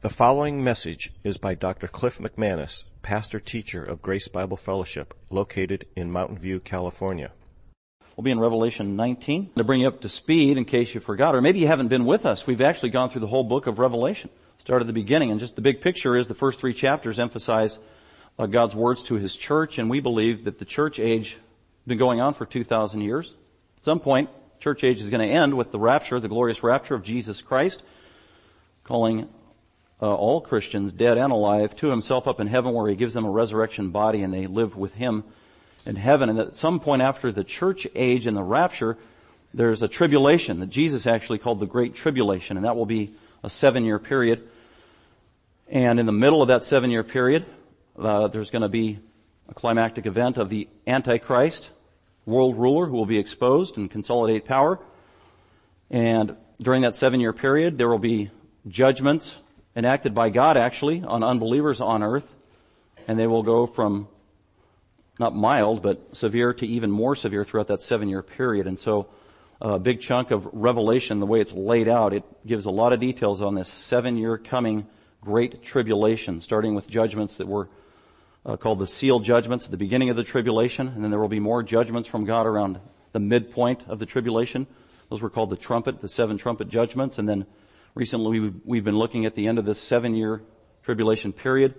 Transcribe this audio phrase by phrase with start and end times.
[0.00, 1.88] The following message is by Dr.
[1.88, 7.32] Cliff McManus, pastor teacher of Grace Bible Fellowship, located in Mountain View, California.
[8.14, 11.34] We'll be in Revelation 19 to bring you up to speed in case you forgot,
[11.34, 12.46] or maybe you haven't been with us.
[12.46, 14.30] We've actually gone through the whole book of Revelation.
[14.58, 17.80] Start at the beginning, and just the big picture is the first three chapters emphasize
[18.38, 21.98] uh, God's words to His church, and we believe that the church age has been
[21.98, 23.34] going on for 2,000 years.
[23.78, 24.30] At some point,
[24.60, 27.82] church age is going to end with the rapture, the glorious rapture of Jesus Christ,
[28.84, 29.28] calling
[30.00, 33.24] uh, all Christians, dead and alive, to himself up in heaven where he gives them
[33.24, 35.24] a resurrection body and they live with him
[35.84, 36.28] in heaven.
[36.28, 38.96] And at some point after the church age and the rapture,
[39.52, 43.50] there's a tribulation that Jesus actually called the Great Tribulation, and that will be a
[43.50, 44.46] seven year period.
[45.68, 47.44] And in the middle of that seven year period,
[47.98, 48.98] uh, there's going to be
[49.48, 51.70] a climactic event of the Antichrist,
[52.26, 54.78] world ruler who will be exposed and consolidate power.
[55.90, 58.30] And during that seven year period, there will be
[58.68, 59.38] judgments
[59.78, 62.34] enacted by God actually on unbelievers on earth,
[63.06, 64.08] and they will go from
[65.20, 68.66] not mild, but severe to even more severe throughout that seven year period.
[68.66, 69.06] And so
[69.60, 72.98] a big chunk of Revelation, the way it's laid out, it gives a lot of
[72.98, 74.86] details on this seven year coming
[75.20, 77.68] great tribulation, starting with judgments that were
[78.44, 81.28] uh, called the seal judgments at the beginning of the tribulation, and then there will
[81.28, 82.80] be more judgments from God around
[83.12, 84.66] the midpoint of the tribulation.
[85.08, 87.46] Those were called the trumpet, the seven trumpet judgments, and then
[87.98, 90.40] Recently, we've, we've been looking at the end of this seven-year
[90.84, 91.74] tribulation period,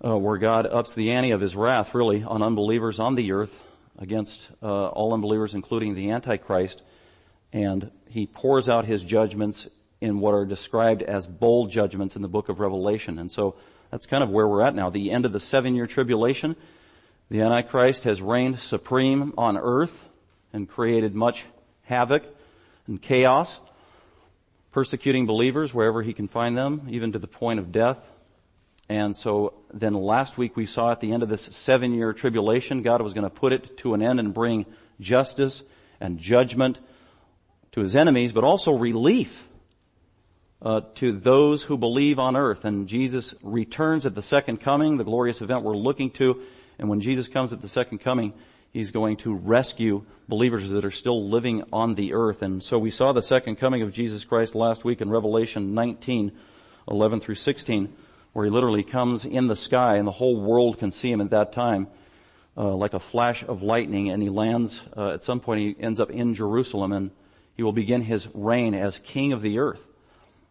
[0.00, 3.64] uh, where God ups the ante of His wrath, really, on unbelievers on the earth
[3.98, 6.82] against uh, all unbelievers, including the Antichrist,
[7.52, 9.66] and He pours out His judgments
[10.00, 13.18] in what are described as bowl judgments in the book of Revelation.
[13.18, 13.56] And so
[13.90, 14.88] that's kind of where we're at now.
[14.88, 16.54] The end of the seven-year tribulation.
[17.28, 20.08] The Antichrist has reigned supreme on earth
[20.52, 21.44] and created much
[21.82, 22.22] havoc
[22.86, 23.58] and chaos
[24.74, 27.96] persecuting believers wherever he can find them, even to the point of death.
[28.88, 32.82] And so then last week we saw at the end of this seven year tribulation,
[32.82, 34.66] God was going to put it to an end and bring
[35.00, 35.62] justice
[36.00, 36.80] and judgment
[37.70, 39.48] to his enemies, but also relief
[40.60, 42.64] uh, to those who believe on earth.
[42.64, 46.42] And Jesus returns at the second coming, the glorious event we're looking to.
[46.80, 48.32] And when Jesus comes at the second coming,
[48.74, 52.42] He's going to rescue believers that are still living on the earth.
[52.42, 56.32] And so we saw the second coming of Jesus Christ last week in Revelation 19,
[56.90, 57.94] 11 through 16,
[58.32, 61.30] where he literally comes in the sky and the whole world can see him at
[61.30, 61.86] that time.
[62.56, 66.00] Uh, like a flash of lightning and he lands, uh, at some point he ends
[66.00, 67.12] up in Jerusalem and
[67.56, 69.86] he will begin his reign as king of the earth.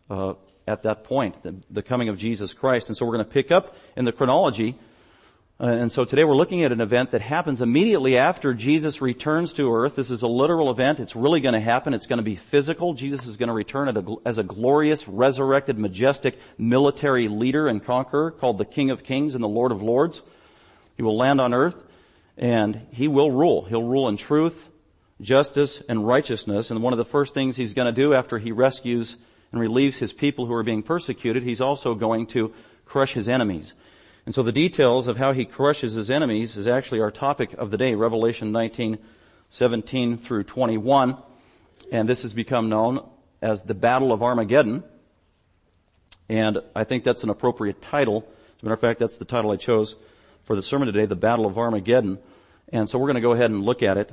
[0.09, 0.35] Uh,
[0.65, 2.87] at that point, the, the coming of Jesus Christ.
[2.87, 4.79] And so we're going to pick up in the chronology
[5.63, 9.53] Uh, and so today we're looking at an event that happens immediately after Jesus returns
[9.53, 9.95] to earth.
[9.95, 10.99] This is a literal event.
[10.99, 11.93] It's really going to happen.
[11.93, 12.93] It's going to be physical.
[12.93, 18.57] Jesus is going to return as a glorious, resurrected, majestic military leader and conqueror called
[18.57, 20.21] the King of Kings and the Lord of Lords.
[20.97, 21.81] He will land on earth
[22.37, 23.63] and he will rule.
[23.63, 24.69] He'll rule in truth,
[25.21, 26.71] justice, and righteousness.
[26.71, 29.15] And one of the first things he's going to do after he rescues
[29.53, 32.53] and relieves his people who are being persecuted, he's also going to
[32.83, 33.73] crush his enemies.
[34.25, 37.71] And so the details of how he crushes his enemies is actually our topic of
[37.71, 38.97] the day, Revelation 19,
[39.49, 41.17] 17 through 21.
[41.91, 43.05] And this has become known
[43.41, 44.83] as the Battle of Armageddon.
[46.29, 48.25] And I think that's an appropriate title.
[48.57, 49.95] As a matter of fact, that's the title I chose
[50.45, 52.17] for the sermon today, the Battle of Armageddon.
[52.69, 54.11] And so we're going to go ahead and look at it.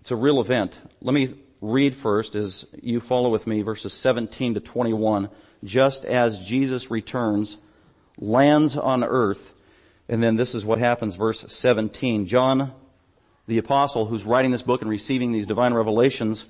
[0.00, 0.78] It's a real event.
[1.02, 5.28] Let me read first as you follow with me verses 17 to 21.
[5.62, 7.58] Just as Jesus returns
[8.18, 9.54] lands on earth.
[10.08, 12.26] And then this is what happens, verse 17.
[12.26, 12.72] John,
[13.46, 16.44] the apostle who's writing this book and receiving these divine revelations,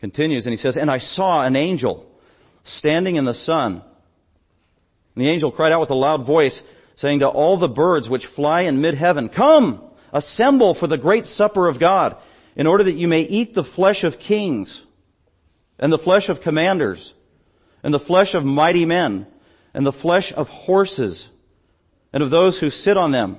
[0.00, 2.08] continues and he says, And I saw an angel
[2.64, 3.82] standing in the sun.
[5.14, 6.62] And the angel cried out with a loud voice,
[6.96, 11.66] saying to all the birds which fly in mid-heaven, Come, assemble for the great supper
[11.66, 12.16] of God,
[12.54, 14.84] in order that you may eat the flesh of kings,
[15.78, 17.14] and the flesh of commanders,
[17.82, 19.26] and the flesh of mighty men,
[19.74, 21.28] and the flesh of horses
[22.12, 23.38] and of those who sit on them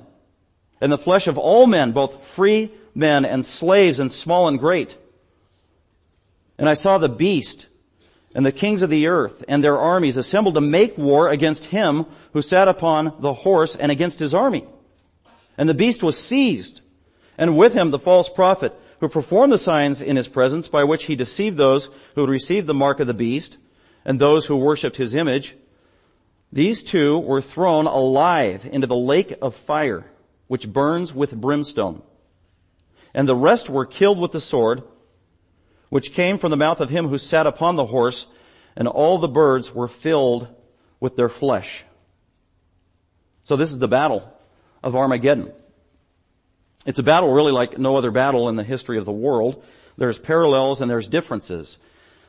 [0.82, 4.98] and the flesh of all men, both free men and slaves and small and great.
[6.58, 7.68] And I saw the beast
[8.36, 12.06] and the kings of the earth and their armies assembled to make war against him
[12.34, 14.66] who sat upon the horse and against his army.
[15.58, 16.82] And the beast was seized
[17.38, 21.06] and with him the false prophet who performed the signs in his presence by which
[21.06, 23.58] he deceived those who had received the mark of the beast
[24.06, 25.56] and those who worshipped his image
[26.52, 30.06] these two were thrown alive into the lake of fire,
[30.48, 32.02] which burns with brimstone.
[33.14, 34.84] And the rest were killed with the sword,
[35.90, 38.26] which came from the mouth of him who sat upon the horse,
[38.76, 40.48] and all the birds were filled
[41.00, 41.84] with their flesh.
[43.44, 44.32] So this is the battle
[44.84, 45.52] of Armageddon.
[46.86, 49.64] It's a battle really like no other battle in the history of the world.
[49.98, 51.78] There's parallels and there's differences.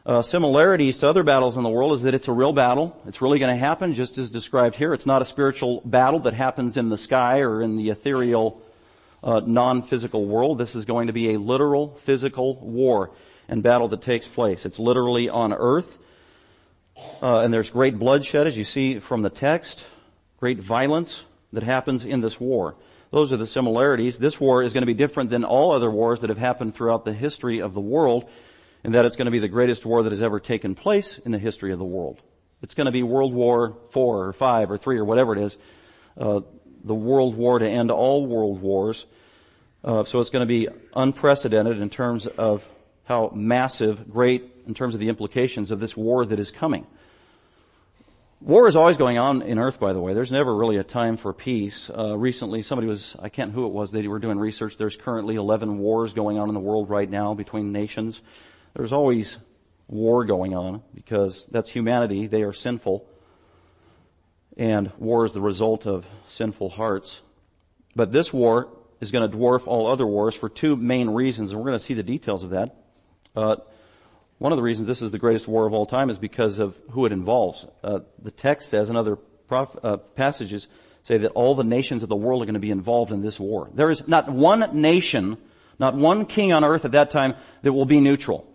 [0.07, 2.99] Uh, similarities to other battles in the world is that it's a real battle.
[3.07, 4.95] It's really going to happen just as described here.
[4.95, 8.63] It's not a spiritual battle that happens in the sky or in the ethereal,
[9.23, 10.57] uh, non-physical world.
[10.57, 13.11] This is going to be a literal physical war
[13.47, 14.65] and battle that takes place.
[14.65, 15.99] It's literally on earth.
[17.21, 19.85] Uh, and there's great bloodshed as you see from the text,
[20.39, 22.75] great violence that happens in this war.
[23.11, 24.19] Those are the similarities.
[24.19, 27.05] This war is going to be different than all other wars that have happened throughout
[27.05, 28.31] the history of the world
[28.85, 31.33] in that it's going to be the greatest war that has ever taken place in
[31.33, 32.21] the history of the world.
[32.63, 35.57] It's going to be World War Four or Five or Three or whatever it is,
[36.19, 36.41] uh,
[36.85, 39.07] the World War to end all world wars.
[39.83, 42.69] Uh, so it's going to be unprecedented in terms of
[43.05, 46.87] how massive, great, in terms of the implications of this war that is coming.
[48.43, 50.15] War is always going on in Earth, by the way.
[50.15, 51.91] There's never really a time for peace.
[51.91, 54.77] Uh, recently, somebody was, I can't who it was, they were doing research.
[54.79, 58.23] There's currently 11 wars going on in the world right now between nations.
[58.75, 59.37] There's always
[59.89, 62.27] war going on because that's humanity.
[62.27, 63.07] They are sinful.
[64.57, 67.23] And war is the result of sinful hearts.
[67.97, 68.69] But this war
[69.01, 71.85] is going to dwarf all other wars for two main reasons, and we're going to
[71.85, 72.77] see the details of that.
[73.35, 73.57] Uh,
[74.39, 76.77] one of the reasons this is the greatest war of all time is because of
[76.91, 77.67] who it involves.
[77.83, 80.69] Uh, the text says, and other prof, uh, passages
[81.03, 83.41] say that all the nations of the world are going to be involved in this
[83.41, 83.71] war.
[83.75, 85.39] There is not one nation,
[85.79, 88.50] not one king on earth at that time that will be neutral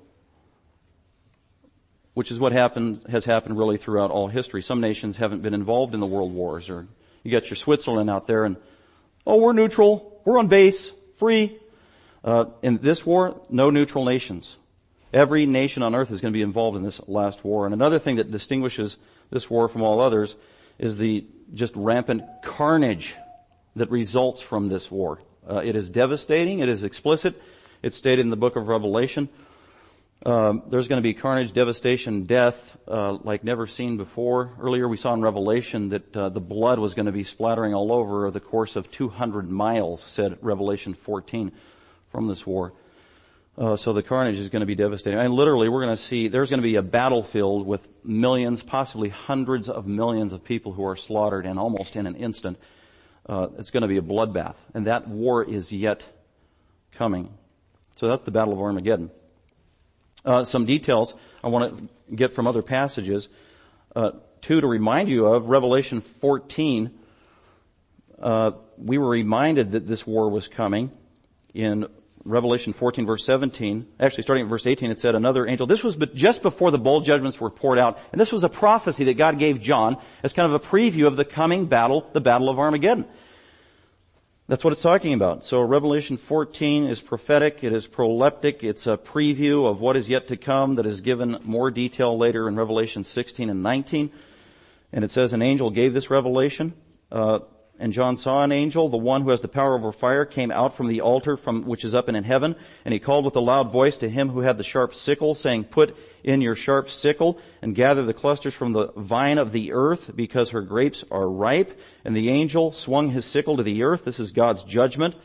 [2.15, 4.63] which is what happened, has happened really throughout all history.
[4.63, 6.87] Some nations haven't been involved in the world wars or
[7.23, 8.55] you got your Switzerland out there and,
[9.27, 10.21] oh, we're neutral.
[10.25, 10.91] We're on base.
[11.17, 11.57] Free.
[12.23, 14.57] Uh, in this war, no neutral nations.
[15.13, 17.65] Every nation on earth is going to be involved in this last war.
[17.65, 18.97] And another thing that distinguishes
[19.29, 20.35] this war from all others
[20.79, 23.15] is the just rampant carnage
[23.75, 25.21] that results from this war.
[25.47, 26.59] Uh, it is devastating.
[26.59, 27.41] It is explicit.
[27.83, 29.29] It's stated in the book of Revelation.
[30.25, 34.53] Um, there's going to be carnage, devastation, death uh, like never seen before.
[34.59, 37.93] Earlier we saw in Revelation that uh, the blood was going to be splattering all
[37.93, 41.51] over the course of 200 miles, said Revelation 14,
[42.09, 42.73] from this war.
[43.55, 45.19] Uh, so the carnage is going to be devastating.
[45.19, 49.09] And literally, we're going to see there's going to be a battlefield with millions, possibly
[49.09, 52.57] hundreds of millions of people who are slaughtered, and almost in an instant,
[53.29, 54.55] uh, it's going to be a bloodbath.
[54.73, 56.07] And that war is yet
[56.93, 57.31] coming.
[57.93, 59.11] So that's the Battle of Armageddon
[60.25, 61.13] uh, some details
[61.43, 63.29] I want to get from other passages.
[63.95, 64.11] Uh,
[64.41, 66.91] two to remind you of Revelation 14.
[68.19, 70.91] Uh, we were reminded that this war was coming
[71.53, 71.87] in
[72.25, 73.85] Revelation 14 verse 17.
[73.99, 75.67] Actually, starting at verse 18, it said another angel.
[75.67, 79.05] This was just before the bowl judgments were poured out, and this was a prophecy
[79.05, 82.49] that God gave John as kind of a preview of the coming battle, the battle
[82.49, 83.05] of Armageddon.
[84.47, 85.43] That's what it's talking about.
[85.43, 90.27] So Revelation 14 is prophetic, it is proleptic, it's a preview of what is yet
[90.27, 94.11] to come that is given more detail later in Revelation 16 and 19.
[94.93, 96.73] And it says an angel gave this revelation.
[97.11, 97.39] Uh,
[97.77, 100.77] and John saw an angel, the one who has the power over fire, came out
[100.77, 102.55] from the altar from which is up and in heaven,
[102.85, 105.65] and he called with a loud voice to him who had the sharp sickle, saying,
[105.65, 110.15] Put in your sharp sickle and gather the clusters from the vine of the earth,
[110.15, 111.77] because her grapes are ripe.
[112.05, 114.05] And the angel swung his sickle to the earth.
[114.05, 115.15] This is God's judgment.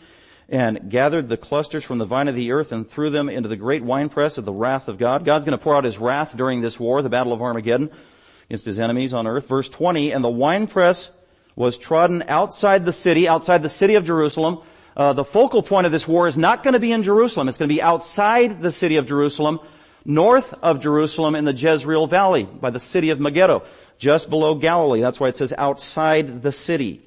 [0.48, 3.54] And gathered the clusters from the vine of the earth and threw them into the
[3.54, 5.24] great winepress of the wrath of God.
[5.24, 7.88] God's going to pour out his wrath during this war, the battle of Armageddon,
[8.48, 9.46] against his enemies on earth.
[9.46, 11.10] Verse 20, and the winepress
[11.56, 14.62] was trodden outside the city, outside the city of Jerusalem.
[14.96, 17.48] Uh, the focal point of this war is not going to be in Jerusalem.
[17.48, 19.60] It's going to be outside the city of Jerusalem,
[20.04, 23.62] north of Jerusalem in the Jezreel Valley, by the city of Megiddo,
[23.98, 25.00] just below Galilee.
[25.00, 27.02] That's why it says outside the city.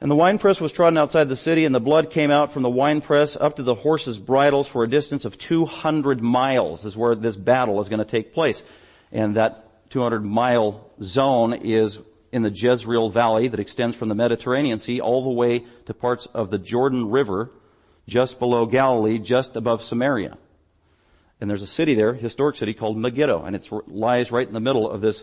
[0.00, 2.68] And the winepress was trodden outside the city, and the blood came out from the
[2.68, 7.36] winepress up to the horses' bridles for a distance of 200 miles is where this
[7.36, 8.62] battle is going to take place.
[9.12, 12.00] And that 200 mile zone is
[12.34, 16.26] in the Jezreel Valley that extends from the Mediterranean Sea all the way to parts
[16.34, 17.52] of the Jordan River
[18.08, 20.36] just below Galilee, just above Samaria.
[21.40, 24.58] And there's a city there, historic city called Megiddo, and it lies right in the
[24.58, 25.22] middle of this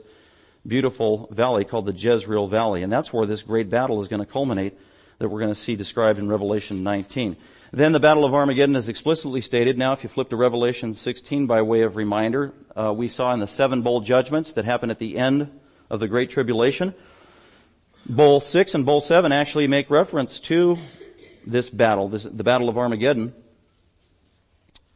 [0.65, 2.81] beautiful valley called the Jezreel Valley.
[2.81, 4.77] And that's where this great battle is going to culminate
[5.19, 7.35] that we're going to see described in Revelation 19.
[7.73, 9.77] Then the Battle of Armageddon is explicitly stated.
[9.77, 13.41] Now if you flip to Revelation 16 by way of reminder, uh, we saw in
[13.41, 15.51] the seven bowl judgments that happened at the end
[15.91, 16.95] of the Great Tribulation.
[18.07, 20.77] Bowl 6 and Bowl 7 actually make reference to
[21.45, 23.35] this battle, this, the Battle of Armageddon.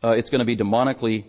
[0.01, 1.25] Uh, it's going to be demonically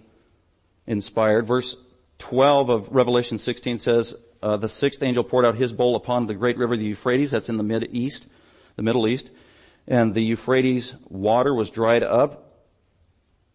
[0.86, 1.46] inspired.
[1.46, 1.76] Verse
[2.18, 6.34] 12 of Revelation 16 says, uh, the sixth angel poured out his bowl upon the
[6.34, 7.32] great river, the Euphrates.
[7.32, 8.24] That's in the mid east,
[8.76, 9.30] the Middle East.
[9.88, 12.62] And the Euphrates water was dried up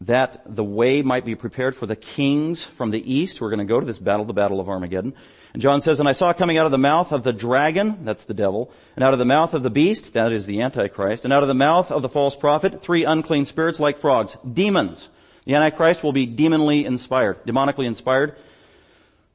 [0.02, 3.60] that the way might be prepared for the kings from the east who are going
[3.60, 5.14] to go to this battle, the battle of Armageddon.
[5.54, 8.24] And John says, and I saw coming out of the mouth of the dragon, that's
[8.24, 11.34] the devil, and out of the mouth of the beast, that is the Antichrist, and
[11.34, 15.10] out of the mouth of the false prophet, three unclean spirits like frogs, demons.
[15.46, 18.38] The Antichrist will be demonly inspired, demonically inspired,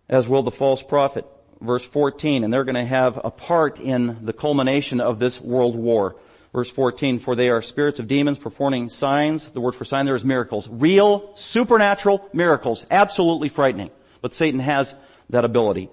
[0.09, 1.27] as will the false prophet.
[1.61, 5.75] Verse 14, and they're going to have a part in the culmination of this world
[5.75, 6.17] war.
[6.53, 9.49] Verse 14, for they are spirits of demons performing signs.
[9.51, 10.69] The word for sign there is miracles.
[10.71, 12.87] Real, supernatural miracles.
[12.91, 13.91] Absolutely frightening.
[14.23, 14.95] But Satan has
[15.31, 15.91] that ability.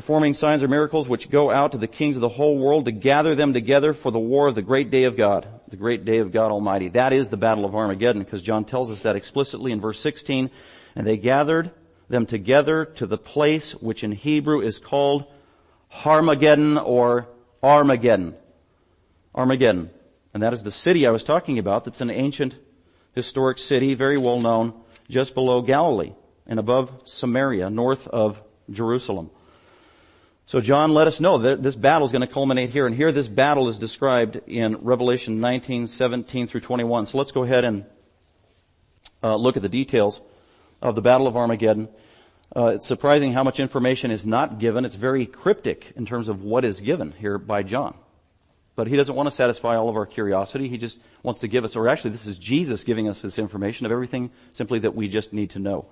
[0.00, 2.90] Performing signs or miracles which go out to the kings of the whole world to
[2.90, 5.46] gather them together for the war of the great day of God.
[5.68, 6.88] The great day of God Almighty.
[6.88, 10.48] That is the battle of Armageddon because John tells us that explicitly in verse 16.
[10.96, 11.70] And they gathered
[12.08, 15.26] them together to the place which in Hebrew is called
[15.92, 17.28] Harmageddon or
[17.62, 18.34] Armageddon.
[19.34, 19.90] Armageddon.
[20.32, 22.54] And that is the city I was talking about that's an ancient
[23.14, 24.72] historic city, very well known,
[25.10, 26.14] just below Galilee
[26.46, 29.30] and above Samaria, north of Jerusalem.
[30.50, 32.84] So John let us know that this battle is going to culminate here.
[32.84, 37.06] And here this battle is described in Revelation 19, 17 through 21.
[37.06, 37.84] So let's go ahead and
[39.22, 40.20] uh, look at the details
[40.82, 41.88] of the Battle of Armageddon.
[42.56, 44.84] Uh, it's surprising how much information is not given.
[44.84, 47.96] It's very cryptic in terms of what is given here by John.
[48.74, 50.68] But he doesn't want to satisfy all of our curiosity.
[50.68, 53.86] He just wants to give us, or actually this is Jesus giving us this information
[53.86, 55.86] of everything simply that we just need to know.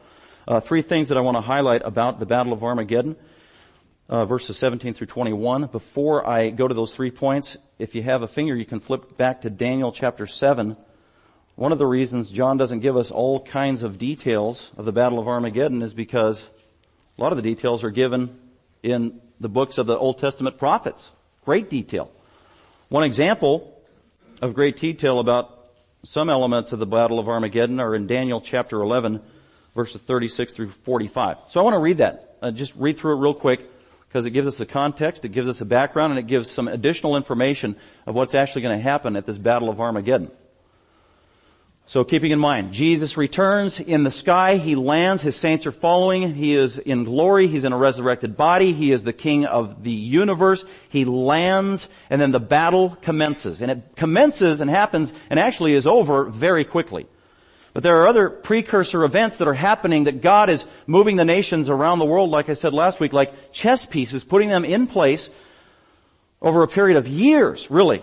[0.48, 3.14] Uh, three things that I want to highlight about the Battle of Armageddon,
[4.08, 5.66] uh, verses 17 through 21.
[5.66, 9.16] Before I go to those three points, if you have a finger, you can flip
[9.16, 10.76] back to Daniel chapter 7.
[11.56, 15.18] One of the reasons John doesn't give us all kinds of details of the Battle
[15.18, 16.42] of Armageddon is because
[17.18, 18.38] a lot of the details are given
[18.82, 21.10] in the books of the Old Testament prophets.
[21.44, 22.10] Great detail.
[22.88, 23.74] One example
[24.40, 25.54] of great detail about
[26.04, 29.20] some elements of the Battle of Armageddon are in Daniel chapter 11,
[29.74, 31.38] verses 36 through 45.
[31.48, 32.36] So I want to read that.
[32.40, 33.68] Uh, just read through it real quick
[34.08, 36.66] because it gives us a context, it gives us a background, and it gives some
[36.66, 40.30] additional information of what's actually going to happen at this Battle of Armageddon.
[41.88, 46.34] So keeping in mind, Jesus returns in the sky, He lands, His saints are following,
[46.34, 49.90] He is in glory, He's in a resurrected body, He is the King of the
[49.90, 53.62] universe, He lands, and then the battle commences.
[53.62, 57.06] And it commences and happens and actually is over very quickly.
[57.75, 61.68] But there are other precursor events that are happening that God is moving the nations
[61.68, 65.28] around the world, like I said last week, like chess pieces, putting them in place
[66.40, 68.02] over a period of years, really,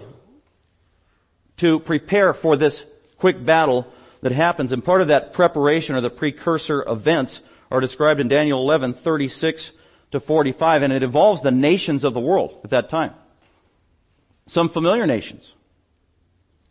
[1.58, 2.84] to prepare for this
[3.18, 3.88] quick battle
[4.22, 4.72] that happens.
[4.72, 7.42] And part of that preparation or the precursor events
[7.72, 9.72] are described in Daniel 11, 36
[10.12, 13.14] to 45, and it involves the nations of the world at that time.
[14.48, 15.55] Some familiar nations.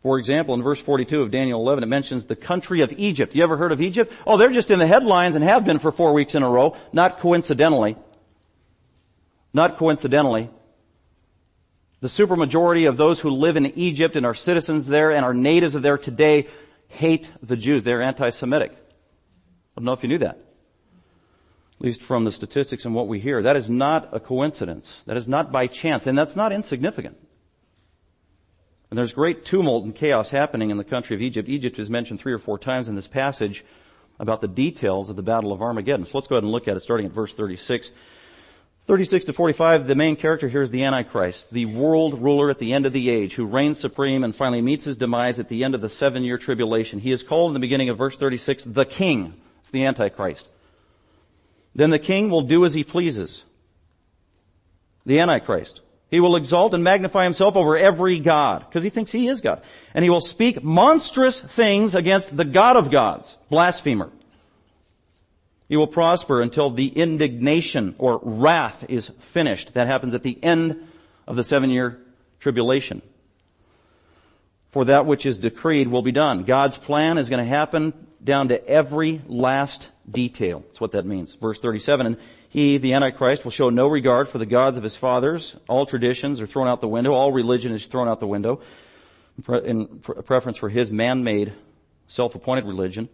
[0.04, 3.34] For example, in verse 42 of Daniel 11, it mentions the country of Egypt.
[3.34, 4.12] You ever heard of Egypt?
[4.26, 6.76] Oh, they're just in the headlines and have been for four weeks in a row,
[6.92, 7.96] not coincidentally.
[9.54, 10.50] Not coincidentally.
[12.00, 15.74] The supermajority of those who live in Egypt and are citizens there and are natives
[15.74, 16.48] of there today
[16.88, 17.82] hate the Jews.
[17.82, 18.72] They're anti-Semitic.
[18.72, 18.76] I
[19.76, 20.36] don't know if you knew that.
[20.36, 23.42] At least from the statistics and what we hear.
[23.42, 25.00] That is not a coincidence.
[25.06, 26.06] That is not by chance.
[26.06, 27.16] And that's not insignificant.
[28.94, 31.48] And there's great tumult and chaos happening in the country of Egypt.
[31.48, 33.64] Egypt is mentioned three or four times in this passage
[34.20, 36.06] about the details of the Battle of Armageddon.
[36.06, 37.90] So let's go ahead and look at it starting at verse 36.
[38.86, 42.72] 36 to 45, the main character here is the Antichrist, the world ruler at the
[42.72, 45.74] end of the age, who reigns supreme and finally meets his demise at the end
[45.74, 47.00] of the seven year tribulation.
[47.00, 49.34] He is called in the beginning of verse 36, the King.
[49.58, 50.46] It's the Antichrist.
[51.74, 53.42] Then the King will do as he pleases.
[55.04, 55.80] The Antichrist.
[56.14, 59.62] He will exalt and magnify himself over every God, because he thinks he is God.
[59.94, 64.12] And he will speak monstrous things against the God of gods, blasphemer.
[65.68, 69.74] He will prosper until the indignation or wrath is finished.
[69.74, 70.86] That happens at the end
[71.26, 72.00] of the seven year
[72.38, 73.02] tribulation.
[74.70, 76.44] For that which is decreed will be done.
[76.44, 77.92] God's plan is going to happen
[78.22, 80.60] down to every last detail.
[80.60, 81.34] That's what that means.
[81.34, 82.18] Verse 37, and
[82.54, 85.54] he, the Antichrist, will show no regard for the gods of his fathers.
[85.68, 87.12] All traditions are thrown out the window.
[87.12, 88.60] All religion is thrown out the window
[89.46, 91.52] in preference for his man-made,
[92.06, 93.08] self-appointed religion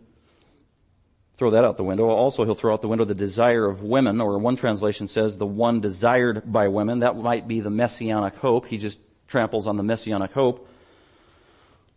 [1.40, 2.06] throw that out the window.
[2.06, 5.47] Also, he'll throw out the window the desire of women, or one translation says the
[5.47, 6.99] one desired by women.
[6.99, 8.66] That might be the messianic hope.
[8.66, 10.68] He just tramples on the messianic hope.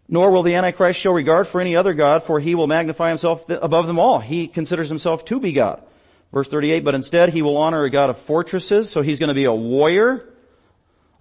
[0.08, 3.50] Nor will the Antichrist show regard for any other God, for he will magnify himself
[3.50, 4.20] above them all.
[4.20, 5.84] He considers himself to be God.
[6.34, 9.36] Verse 38, but instead he will honor a God of fortresses, so he's going to
[9.36, 10.28] be a warrior,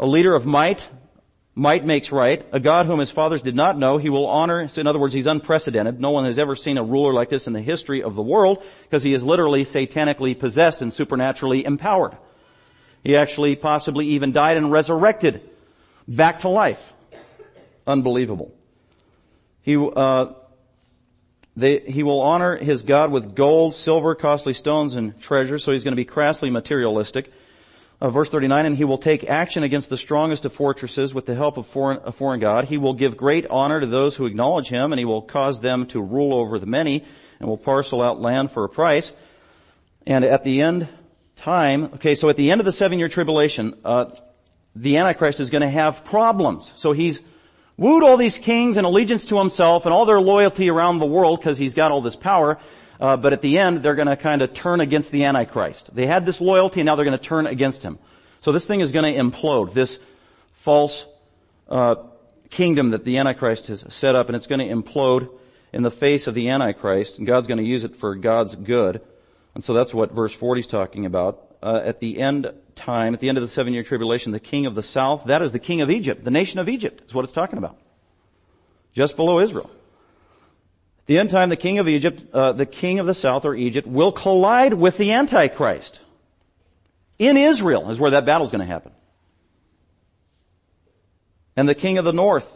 [0.01, 0.89] a leader of might.
[1.55, 2.43] Might makes right.
[2.51, 4.69] A God whom his fathers did not know, he will honor.
[4.69, 6.01] So in other words, he's unprecedented.
[6.01, 8.65] No one has ever seen a ruler like this in the history of the world,
[8.85, 12.17] because he is literally satanically possessed and supernaturally empowered.
[13.05, 15.43] He actually possibly even died and resurrected
[16.09, 16.91] back to life.
[17.87, 18.51] Unbelievable.
[19.61, 20.33] He, uh,
[21.57, 25.85] they, he will honor his God with gold, silver, costly stones, and treasure, so he's
[25.85, 27.31] going to be crassly materialistic.
[28.01, 31.37] Uh, verse 39, and he will take action against the strongest of fortresses with the
[31.37, 32.65] help of foreign, a foreign God.
[32.65, 35.87] He will give great honor to those who acknowledge him, and he will cause them
[35.89, 37.05] to rule over the many,
[37.39, 39.13] and will parcel out land for a price.
[40.07, 40.89] And at the end
[41.37, 44.07] time, okay, so at the end of the seven year tribulation, uh,
[44.75, 46.73] the Antichrist is going to have problems.
[46.77, 47.21] So he's
[47.83, 51.41] wooed all these kings and allegiance to himself and all their loyalty around the world
[51.41, 52.59] because he's got all this power.
[53.01, 55.93] Uh, but at the end, they're going to kind of turn against the Antichrist.
[55.93, 57.99] They had this loyalty, and now they're going to turn against him.
[58.39, 59.75] So this thing is going to implode.
[59.75, 59.99] This
[60.53, 61.05] false
[61.69, 61.97] uh,
[62.51, 65.29] kingdom that the Antichrist has set up, and it's going to implode
[65.73, 69.01] in the face of the Antichrist, and God's going to use it for God's good.
[69.55, 71.57] And so that's what verse 40 is talking about.
[71.63, 74.67] Uh, at the end time, at the end of the seven year tribulation, the king
[74.67, 77.25] of the south, that is the king of Egypt, the nation of Egypt is what
[77.25, 77.79] it's talking about.
[78.93, 79.71] Just below Israel.
[81.01, 83.55] At the end time, the king of Egypt, uh, the king of the south or
[83.55, 86.01] Egypt will collide with the Antichrist.
[87.19, 88.93] In Israel is where that battle is going to happen.
[91.57, 92.51] And the king of the north,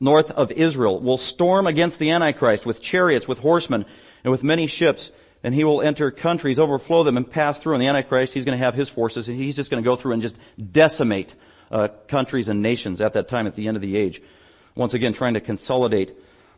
[0.00, 3.84] north of Israel, will storm against the Antichrist with chariots, with horsemen,
[4.24, 5.10] and with many ships
[5.42, 7.74] and he will enter countries, overflow them, and pass through.
[7.74, 9.96] And the Antichrist, he's going to have his forces, and he's just going to go
[9.96, 10.36] through and just
[10.72, 11.34] decimate
[11.70, 14.20] uh, countries and nations at that time, at the end of the age.
[14.74, 16.14] Once again, trying to consolidate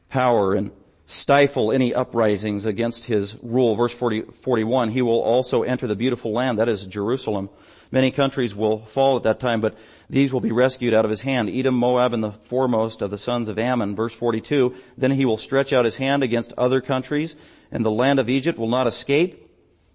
[0.08, 0.70] power and
[1.06, 3.75] stifle any uprisings against his rule.
[3.75, 7.50] Verse 40, 41, he will also enter the beautiful land, that is Jerusalem.
[7.90, 9.76] Many countries will fall at that time, but
[10.09, 11.50] these will be rescued out of his hand.
[11.50, 13.94] Edom, Moab, and the foremost of the sons of Ammon.
[13.94, 17.37] Verse 42, then he will stretch out his hand against other countries
[17.72, 19.48] and the land of Egypt will not escape,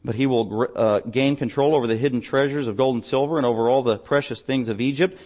[0.03, 3.45] but he will uh, gain control over the hidden treasures of gold and silver and
[3.45, 5.21] over all the precious things of Egypt.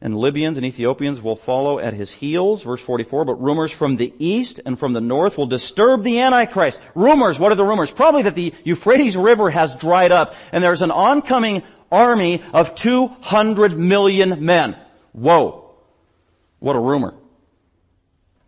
[0.00, 2.62] And Libyans and Ethiopians will follow at his heels.
[2.62, 6.80] Verse 44, but rumors from the east and from the north will disturb the Antichrist.
[6.94, 7.90] Rumors, what are the rumors?
[7.90, 13.78] Probably that the Euphrates River has dried up and there's an oncoming army of 200
[13.78, 14.76] million men.
[15.12, 15.74] Whoa.
[16.58, 17.14] What a rumor.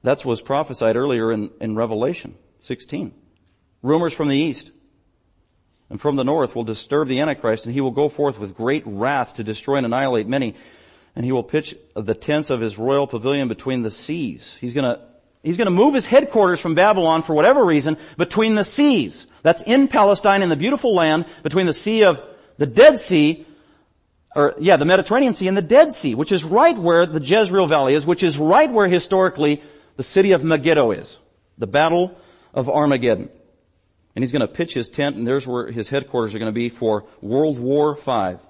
[0.03, 3.13] That was prophesied earlier in, in Revelation 16.
[3.83, 4.71] Rumors from the east
[5.91, 8.83] and from the north will disturb the Antichrist, and he will go forth with great
[8.85, 10.55] wrath to destroy and annihilate many.
[11.19, 14.57] And he will pitch the tents of his royal pavilion between the seas.
[14.61, 15.01] He's gonna,
[15.43, 19.27] he's gonna move his headquarters from Babylon for whatever reason between the seas.
[19.43, 22.23] That's in Palestine in the beautiful land between the sea of
[22.57, 23.45] the Dead Sea,
[24.37, 27.67] or yeah, the Mediterranean Sea and the Dead Sea, which is right where the Jezreel
[27.67, 29.61] Valley is, which is right where historically
[29.97, 31.19] the city of Megiddo is.
[31.59, 32.17] The Battle
[32.55, 33.29] of Armageddon
[34.19, 37.05] and he's to pitch his tent, and there's where his headquarters are to be for
[37.21, 38.43] World War V.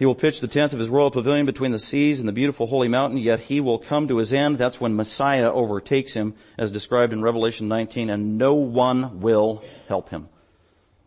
[0.00, 2.66] He will pitch the tents of his royal pavilion between the seas and the beautiful
[2.66, 4.56] holy mountain, yet he will come to his end.
[4.56, 10.08] That's when Messiah overtakes him, as described in Revelation 19, and no one will help
[10.08, 10.30] him.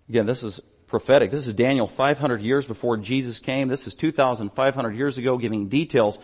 [0.10, 1.32] Again, this is prophetic.
[1.32, 3.68] This is Daniel 500 years before Jesus came.
[3.68, 6.20] This is 2,500 years ago, giving details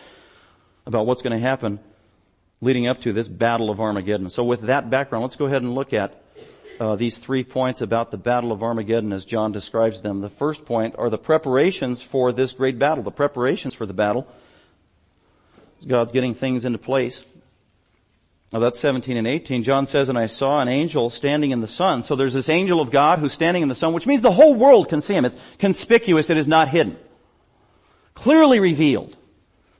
[0.86, 1.80] about what's going to happen
[2.60, 4.30] leading up to this battle of Armageddon.
[4.30, 6.22] So with that background, let's go ahead and look at
[6.80, 10.22] uh, these three points about the Battle of Armageddon as John describes them.
[10.22, 14.26] The first point are the preparations for this great battle, the preparations for the battle.
[15.86, 17.22] God's getting things into place.
[18.50, 19.62] Now that's 17 and 18.
[19.62, 22.02] John says, and I saw an angel standing in the sun.
[22.02, 24.54] So there's this angel of God who's standing in the sun, which means the whole
[24.54, 25.26] world can see him.
[25.26, 26.30] It's conspicuous.
[26.30, 26.96] It is not hidden.
[28.14, 29.16] Clearly revealed.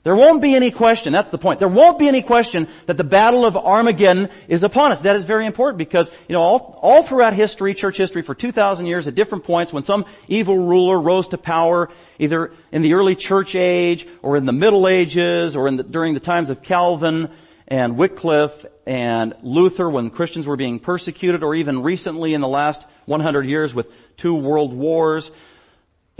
[0.02, 1.58] There won't be any question, that's the point.
[1.58, 5.02] There won't be any question that the battle of Armageddon is upon us.
[5.02, 8.86] That is very important because, you know, all, all throughout history, church history, for 2,000
[8.86, 13.14] years at different points when some evil ruler rose to power, either in the early
[13.14, 17.28] church age or in the Middle Ages or the, during the times of Calvin
[17.68, 22.86] and Wycliffe and Luther when Christians were being persecuted or even recently in the last
[23.04, 23.86] 100 years with
[24.16, 25.30] two world wars,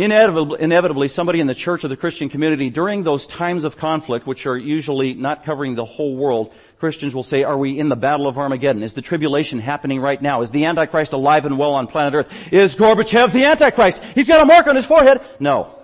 [0.00, 4.26] Inevitably, inevitably, somebody in the church or the Christian community during those times of conflict,
[4.26, 7.96] which are usually not covering the whole world, Christians will say, are we in the
[7.96, 8.82] battle of Armageddon?
[8.82, 10.40] Is the tribulation happening right now?
[10.40, 12.50] Is the Antichrist alive and well on planet Earth?
[12.50, 14.02] Is Gorbachev the Antichrist?
[14.14, 15.20] He's got a mark on his forehead.
[15.38, 15.79] No.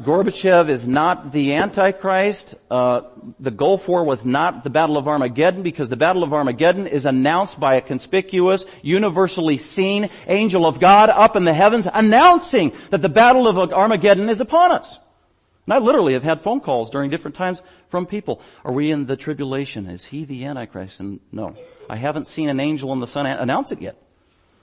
[0.00, 2.54] Gorbachev is not the Antichrist.
[2.70, 3.02] Uh,
[3.38, 7.06] the Gulf War was not the Battle of Armageddon because the Battle of Armageddon is
[7.06, 13.02] announced by a conspicuous, universally seen angel of God up in the heavens announcing that
[13.02, 14.98] the Battle of Armageddon is upon us.
[15.66, 18.40] And I literally have had phone calls during different times from people.
[18.64, 19.86] Are we in the tribulation?
[19.86, 20.98] Is he the Antichrist?
[20.98, 21.54] And no.
[21.88, 23.96] I haven't seen an angel in the sun announce it yet.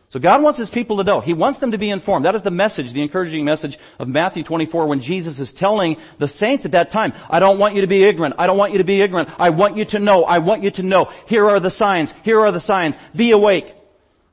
[0.10, 1.22] So God wants His people to know.
[1.22, 2.26] He wants them to be informed.
[2.26, 6.28] That is the message, the encouraging message of Matthew 24 when Jesus is telling the
[6.28, 8.36] saints at that time, I don't want you to be ignorant.
[8.39, 9.30] I don't want you to be ignorant.
[9.38, 10.24] I want you to know.
[10.24, 11.12] I want you to know.
[11.28, 12.15] Here are the signs.
[12.24, 12.98] Here are the signs.
[13.15, 13.76] Be awake.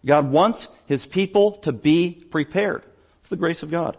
[0.04, 2.82] God wants His people to be prepared.
[3.18, 3.98] It's the grace of God.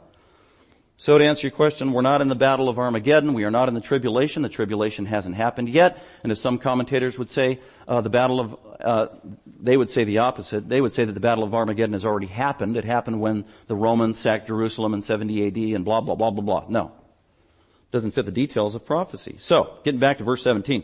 [1.00, 3.34] So to answer your question, we're not in the battle of Armageddon.
[3.34, 4.42] We are not in the tribulation.
[4.42, 6.04] The tribulation hasn't happened yet.
[6.24, 9.08] And as some commentators would say, uh, the battle of, uh,
[9.60, 10.68] they would say the opposite.
[10.68, 12.78] They would say that the battle of Armageddon has already happened.
[12.78, 16.44] It happened when the Romans sacked Jerusalem in 70 AD and blah, blah, blah, blah,
[16.44, 16.66] blah.
[16.68, 16.92] No.
[17.92, 19.36] Doesn't fit the details of prophecy.
[19.38, 20.84] So, getting back to verse 17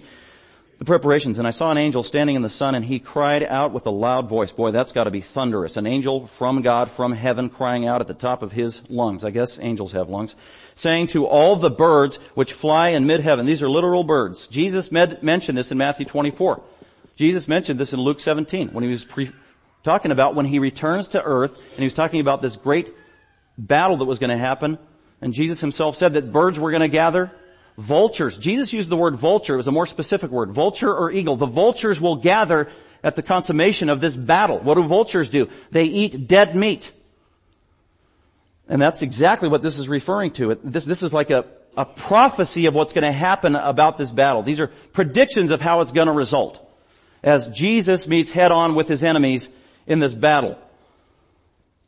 [0.79, 3.73] the preparations, and I saw an angel standing in the sun, and he cried out
[3.73, 4.51] with a loud voice.
[4.51, 5.77] Boy, that's got to be thunderous.
[5.77, 9.23] An angel from God, from heaven, crying out at the top of his lungs.
[9.23, 10.35] I guess angels have lungs.
[10.75, 14.47] Saying to all the birds which fly in mid-heaven, these are literal birds.
[14.47, 16.61] Jesus med- mentioned this in Matthew 24.
[17.15, 19.31] Jesus mentioned this in Luke 17 when he was pre-
[19.83, 22.91] talking about when he returns to earth, and he was talking about this great
[23.57, 24.79] battle that was going to happen.
[25.21, 27.31] And Jesus himself said that birds were going to gather
[27.77, 28.37] vultures.
[28.37, 29.53] Jesus used the word vulture.
[29.53, 30.51] It was a more specific word.
[30.51, 31.35] Vulture or eagle.
[31.35, 32.69] The vultures will gather
[33.03, 34.59] at the consummation of this battle.
[34.59, 35.49] What do vultures do?
[35.71, 36.91] They eat dead meat.
[38.69, 40.55] And that's exactly what this is referring to.
[40.63, 44.41] This, this is like a, a prophecy of what's going to happen about this battle.
[44.41, 46.59] These are predictions of how it's going to result
[47.21, 49.49] as Jesus meets head on with his enemies
[49.87, 50.57] in this battle.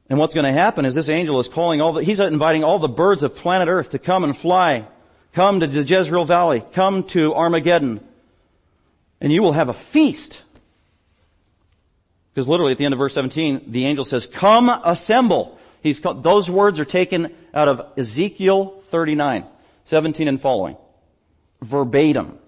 [0.09, 2.79] And what's going to happen is this angel is calling all the, he's inviting all
[2.79, 4.85] the birds of planet earth to come and fly
[5.35, 6.63] Come to the Jezreel Valley.
[6.71, 7.99] Come to Armageddon.
[9.19, 10.41] And you will have a feast.
[12.33, 15.59] Because literally at the end of verse 17, the angel says, come assemble.
[15.83, 19.45] He's, those words are taken out of Ezekiel 39,
[19.83, 20.77] 17 and following.
[21.61, 22.39] Verbatim.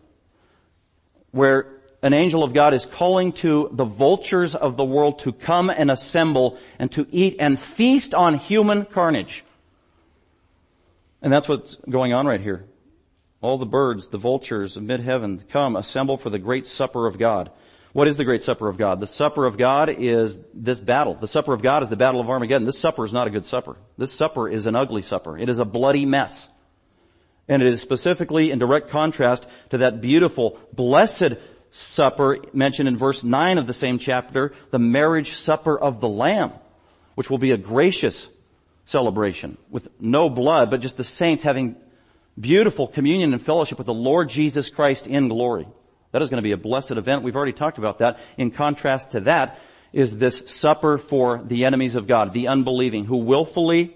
[1.32, 1.68] Where
[2.02, 5.92] an angel of God is calling to the vultures of the world to come and
[5.92, 9.44] assemble and to eat and feast on human carnage.
[11.22, 12.64] And that's what's going on right here.
[13.48, 17.50] All the birds, the vultures of mid-heaven come, assemble for the great supper of God.
[17.94, 19.00] What is the great supper of God?
[19.00, 21.14] The supper of God is this battle.
[21.14, 22.66] The supper of God is the battle of Armageddon.
[22.66, 23.78] This supper is not a good supper.
[23.98, 25.38] This supper is an ugly supper.
[25.38, 26.50] It is a bloody mess.
[27.48, 31.36] And it is specifically in direct contrast to that beautiful, blessed
[31.72, 36.52] supper mentioned in verse 9 of the same chapter, the marriage supper of the Lamb,
[37.16, 38.28] which will be a gracious
[38.84, 41.78] celebration with no blood, but just the saints having
[42.40, 45.68] beautiful communion and fellowship with the Lord Jesus Christ in glory.
[46.12, 47.24] That is going to be a blessed event.
[47.24, 48.20] We've already talked about that.
[48.38, 49.60] In contrast to that
[49.94, 53.96] is this supper for the enemies of God, the unbelieving, who willfully,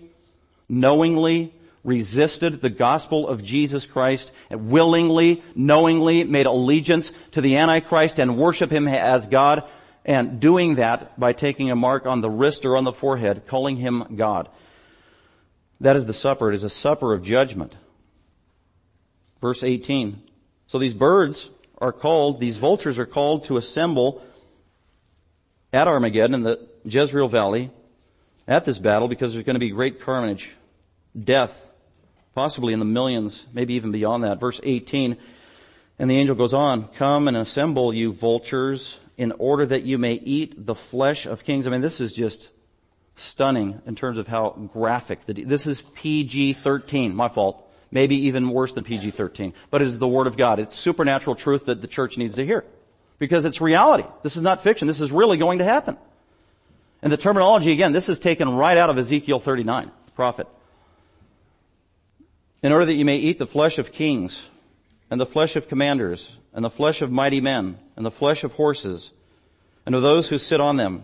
[0.67, 8.19] knowingly resisted the gospel of Jesus Christ and willingly, knowingly made allegiance to the Antichrist
[8.19, 9.63] and worship him as God
[10.05, 13.77] and doing that by taking a mark on the wrist or on the forehead, calling
[13.77, 14.49] him God.
[15.79, 16.51] That is the supper.
[16.51, 17.75] It is a supper of judgment.
[19.41, 20.21] Verse 18.
[20.67, 21.49] So these birds
[21.79, 24.23] are called, these vultures are called to assemble
[25.73, 27.71] at Armageddon in the Jezreel Valley
[28.47, 30.51] at this battle because there's going to be great carnage,
[31.21, 31.65] death,
[32.35, 34.39] possibly in the millions, maybe even beyond that.
[34.39, 35.17] Verse 18.
[35.97, 40.13] And the angel goes on, come and assemble you vultures in order that you may
[40.13, 41.67] eat the flesh of kings.
[41.67, 42.49] I mean, this is just
[43.15, 48.73] stunning in terms of how graphic the, this is PG-13, my fault maybe even worse
[48.73, 49.53] than PG-13.
[49.69, 50.59] But it is the Word of God.
[50.59, 52.65] It's supernatural truth that the church needs to hear.
[53.19, 54.05] Because it's reality.
[54.23, 54.87] This is not fiction.
[54.87, 55.97] This is really going to happen.
[57.01, 60.47] And the terminology, again, this is taken right out of Ezekiel 39, the prophet.
[62.63, 64.45] In order that you may eat the flesh of kings,
[65.09, 68.53] and the flesh of commanders, and the flesh of mighty men, and the flesh of
[68.53, 69.11] horses,
[69.85, 71.03] and of those who sit on them,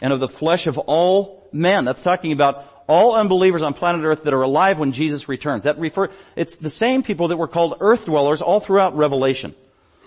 [0.00, 1.84] and of the flesh of all men.
[1.84, 5.64] That's talking about all unbelievers on planet earth that are alive when Jesus returns.
[5.64, 9.54] That refer, it's the same people that were called earth dwellers all throughout Revelation.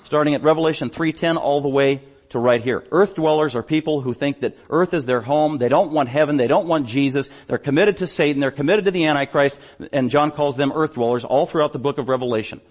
[0.04, 2.84] Starting at Revelation 3.10 all the way to right here.
[2.91, 5.60] Earth dwellers are people who think that earth is their home.
[5.60, 6.38] They don't want heaven.
[6.38, 7.30] They don't want Jesus.
[7.48, 8.41] They're committed to Satan.
[8.41, 9.60] They're committed to the Antichrist.
[9.91, 12.62] And John calls them earth dwellers all throughout the book of Revelation.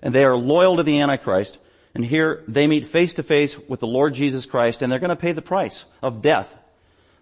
[0.00, 1.58] And they are loyal to the Antichrist.
[1.94, 5.10] And here they meet face to face with the Lord Jesus Christ and they're going
[5.10, 6.56] to pay the price of death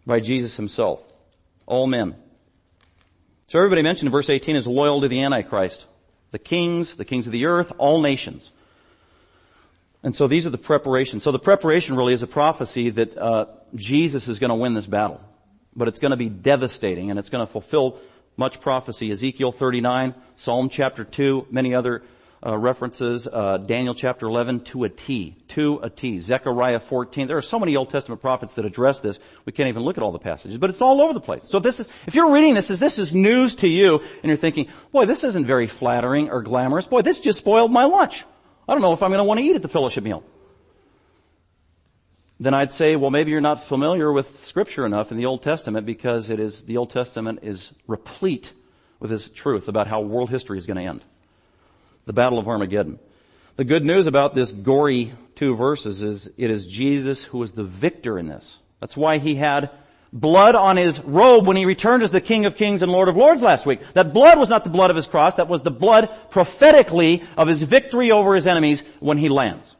[0.04, 1.02] by Jesus himself
[1.68, 2.16] all men.
[3.46, 5.86] So everybody mentioned in verse 18 is loyal to the Antichrist.
[6.32, 8.50] The kings, the kings of the earth, all nations.
[10.02, 11.22] And so these are the preparations.
[11.22, 14.86] So the preparation really is a prophecy that uh, Jesus is going to win this
[14.86, 15.20] battle.
[15.76, 17.98] But it's going to be devastating and it's going to fulfill
[18.36, 19.10] much prophecy.
[19.10, 22.02] Ezekiel 39, Psalm chapter 2, many other
[22.44, 27.26] uh, references, uh, Daniel chapter 11 to a T, to a T, Zechariah 14.
[27.26, 29.18] There are so many Old Testament prophets that address this.
[29.44, 31.44] We can't even look at all the passages, but it's all over the place.
[31.44, 34.24] So if this is, if you're reading this as this is news to you and
[34.24, 36.86] you're thinking, boy, this isn't very flattering or glamorous.
[36.86, 38.24] Boy, this just spoiled my lunch.
[38.68, 40.22] I don't know if I'm going to want to eat at the fellowship meal.
[42.40, 45.86] Then I'd say, well, maybe you're not familiar with scripture enough in the Old Testament
[45.86, 48.52] because it is, the Old Testament is replete
[49.00, 51.04] with this truth about how world history is going to end
[52.08, 52.98] the Battle of Armageddon.
[53.56, 57.64] The good news about this gory two verses is it is Jesus who is the
[57.64, 58.56] victor in this.
[58.80, 59.70] That's why he had
[60.10, 63.18] blood on his robe when he returned as the King of Kings and Lord of
[63.18, 63.80] Lords last week.
[63.92, 67.46] That blood was not the blood of his cross, that was the blood prophetically of
[67.46, 69.76] his victory over his enemies when he lands.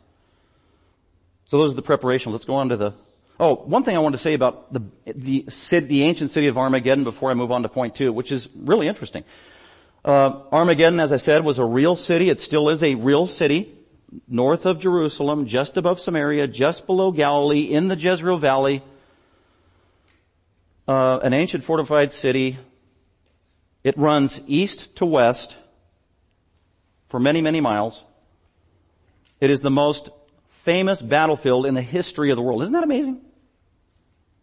[1.46, 2.34] So those are the preparations.
[2.34, 2.92] Let's go on to the,
[3.40, 5.46] oh, one thing I wanted to say about the, the,
[5.80, 8.86] the ancient city of Armageddon before I move on to point two, which is really
[8.86, 9.24] interesting.
[10.04, 12.30] Uh, Armageddon, as I said, was a real city.
[12.30, 13.74] It still is a real city
[14.26, 18.82] north of Jerusalem, just above Samaria, just below Galilee, in the Jezreel Valley.
[20.86, 22.58] Uh, an ancient fortified city.
[23.84, 25.56] It runs east to west
[27.08, 28.02] for many, many miles.
[29.40, 30.08] It is the most
[30.48, 32.62] famous battlefield in the history of the world.
[32.62, 33.20] Isn't that amazing?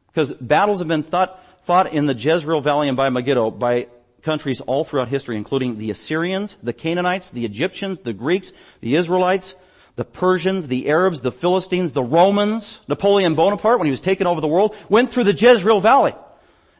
[0.08, 3.88] Because battles have been thought, fought in the Jezreel Valley and by Megiddo by
[4.26, 9.56] countries all throughout history, including the Assyrians, the Canaanites, the Egyptians, the Greeks, the Israelites,
[9.96, 12.82] the Persians, the Arabs, the Philistines, the Romans.
[12.90, 16.14] Napoleon Bonaparte, when he was taking over the world, went through the Jezreel Valley.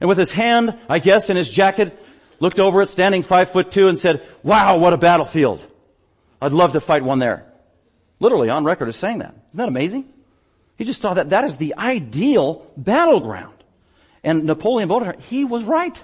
[0.02, 1.98] And with his hand, I guess, in his jacket,
[2.42, 5.66] looked over it, standing five foot two, and said, wow, what a battlefield.
[6.42, 7.46] I'd love to fight one there.
[8.20, 9.34] Literally on record as saying that.
[9.50, 10.12] Isn't that amazing?
[10.78, 13.54] He just saw that that is the ideal battleground.
[14.24, 16.04] And Napoleon Bonaparte, he was right.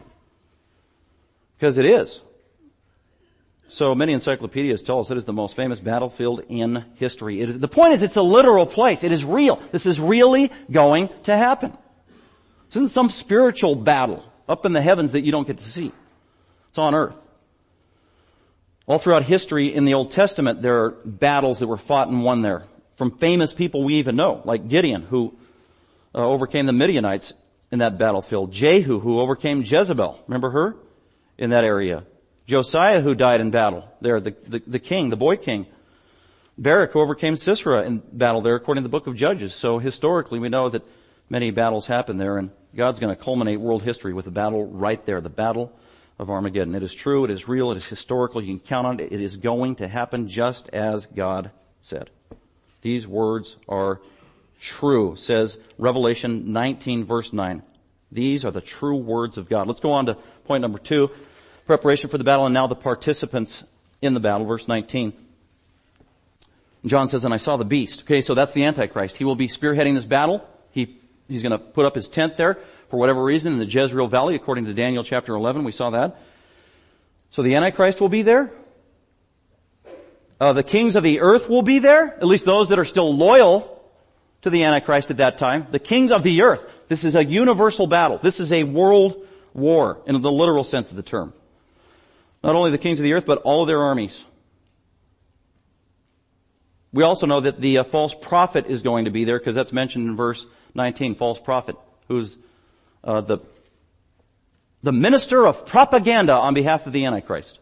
[1.62, 2.20] Because it is.
[3.66, 7.46] So many encyclopedias tell us it is the most famous battlefield in history.
[7.46, 9.04] The point is it's a literal place.
[9.04, 9.62] It is real.
[9.72, 11.78] This is really going to happen.
[12.66, 15.92] This isn't some spiritual battle up in the heavens that you don't get to see.
[16.70, 17.20] It's on earth.
[18.88, 22.42] All throughout history in the Old Testament, there are battles that were fought and won
[22.42, 22.64] there.
[22.96, 25.38] From famous people we even know, like Gideon, who
[26.16, 27.34] uh, overcame the Midianites
[27.72, 28.52] in that battlefield.
[28.52, 30.24] Jehu, who overcame Jezebel.
[30.26, 30.76] Remember her?
[31.42, 32.06] In that area.
[32.46, 35.66] Josiah who died in battle there, the, the, the king, the boy king.
[36.56, 39.56] Barak who overcame Sisera in battle there according to the book of Judges.
[39.56, 40.84] So historically we know that
[41.30, 45.04] many battles happen there and God's going to culminate world history with a battle right
[45.08, 45.74] there, the battle
[46.20, 46.76] of Armageddon.
[46.76, 49.20] It is true, it is real, it is historical, you can count on it, it
[49.20, 51.50] is going to happen just as God
[51.82, 52.12] said.
[52.82, 54.00] These words are
[54.60, 57.64] true, says Revelation 19 verse 9.
[58.12, 59.68] These are the true words of God.
[59.68, 61.10] Let's go on to point number two
[61.66, 63.64] preparation for the battle and now the participants
[64.02, 65.14] in the battle, verse 19.
[66.86, 68.04] John says, and I saw the beast.
[68.04, 69.18] Okay, so that's the Antichrist.
[69.18, 70.48] He will be spearheading this battle.
[70.72, 70.98] He,
[71.28, 72.58] he's gonna put up his tent there
[72.90, 75.64] for whatever reason in the Jezreel Valley, according to Daniel chapter 11.
[75.64, 76.18] We saw that.
[77.30, 78.52] So the Antichrist will be there.
[80.40, 83.16] Uh, the kings of the earth will be there, at least those that are still
[83.16, 83.80] loyal
[84.42, 85.68] to the Antichrist at that time.
[85.70, 86.66] The kings of the earth.
[86.88, 88.18] This is a universal battle.
[88.18, 91.34] This is a world war in the literal sense of the term.
[92.44, 94.24] Not only the kings of the earth, but all their armies.
[96.94, 99.72] We also know that the uh, false prophet is going to be there because that's
[99.72, 101.76] mentioned in verse 19, false prophet,
[102.08, 102.38] who's
[103.04, 103.40] uh, the
[104.84, 107.60] the minister of propaganda on behalf of the Antichrist.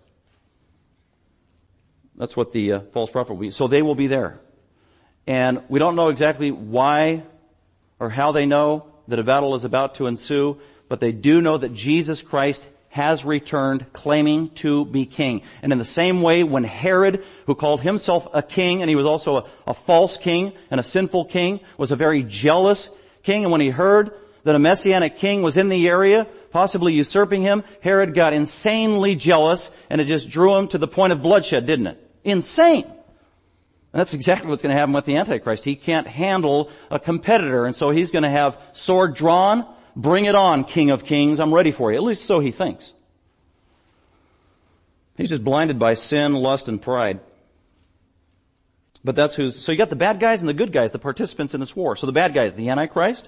[2.16, 3.52] That's what the uh, false prophet will be.
[3.52, 4.40] So they will be there.
[5.28, 7.24] And we don't know exactly why
[8.00, 11.58] or how they know that a battle is about to ensue, but they do know
[11.58, 15.44] that Jesus Christ has returned claiming to be king.
[15.62, 19.06] And in the same way when Herod, who called himself a king, and he was
[19.06, 22.90] also a, a, false king and a sinful king, was a very jealous
[23.24, 24.12] king, and when he heard
[24.44, 29.70] that a messianic king was in the area, possibly usurping him, Herod got insanely jealous,
[29.90, 32.12] and it just drew him to the point of bloodshed, didn't it?
[32.24, 32.86] Insane.
[33.92, 35.64] And that's exactly what's going to happen with the Antichrist.
[35.64, 39.66] He can't handle a competitor, and so he's going to have sword drawn,
[40.00, 41.42] Bring it on, King of Kings.
[41.42, 41.98] I'm ready for you.
[41.98, 42.94] At least so he thinks.
[45.18, 47.20] He's just blinded by sin, lust, and pride.
[49.04, 51.54] But that's who's, so you got the bad guys and the good guys, the participants
[51.54, 51.98] in this war.
[51.98, 53.28] So the bad guys, the Antichrist,